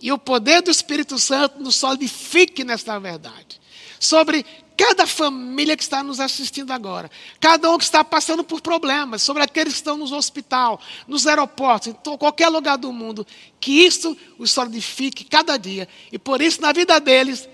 e 0.00 0.12
o 0.12 0.18
poder 0.18 0.60
do 0.60 0.70
Espírito 0.70 1.18
Santo 1.18 1.62
nos 1.62 1.76
solidifique 1.76 2.62
nesta 2.62 2.98
verdade. 2.98 3.58
Sobre 3.98 4.44
cada 4.76 5.06
família 5.06 5.74
que 5.74 5.82
está 5.82 6.02
nos 6.02 6.20
assistindo 6.20 6.70
agora, 6.70 7.10
cada 7.40 7.70
um 7.70 7.78
que 7.78 7.84
está 7.84 8.04
passando 8.04 8.44
por 8.44 8.60
problemas, 8.60 9.22
sobre 9.22 9.42
aqueles 9.42 9.72
que 9.72 9.78
estão 9.78 9.96
no 9.96 10.14
hospital, 10.14 10.78
nos 11.08 11.26
aeroportos, 11.26 11.88
em 11.88 12.16
qualquer 12.18 12.50
lugar 12.50 12.76
do 12.76 12.92
mundo, 12.92 13.26
que 13.58 13.86
isso 13.86 14.14
os 14.38 14.50
solidifique 14.50 15.24
cada 15.24 15.56
dia. 15.56 15.88
E 16.12 16.18
por 16.18 16.42
isso, 16.42 16.60
na 16.60 16.72
vida 16.72 17.00
deles, 17.00 17.48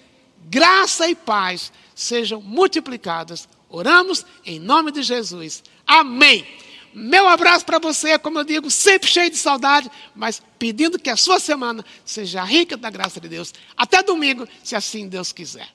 graça 0.45 1.09
e 1.09 1.15
paz 1.15 1.73
sejam 1.95 2.41
multiplicadas. 2.41 3.49
Oramos 3.69 4.25
em 4.45 4.59
nome 4.59 4.93
de 4.93 5.03
Jesus. 5.03 5.63
Amém. 5.87 6.47
Meu 6.95 7.27
abraço 7.27 7.65
para 7.65 7.79
você, 7.79 8.19
como 8.19 8.39
eu 8.39 8.45
digo, 8.45 8.71
sempre 8.71 9.09
cheio 9.09 9.31
de 9.31 9.39
saudade, 9.39 9.91
mas 10.15 10.43
pedindo 10.59 10.99
que 10.99 11.09
a 11.09 11.17
sua 11.17 11.41
semana 11.41 11.83
seja 12.05 12.45
rica 12.45 12.77
da 12.77 12.91
graça 12.91 13.19
de 13.19 13.29
Deus. 13.29 13.55
Até 13.75 14.03
domingo, 14.03 14.47
se 14.63 14.77
assim 14.77 15.09
Deus 15.09 15.33
quiser. 15.33 15.69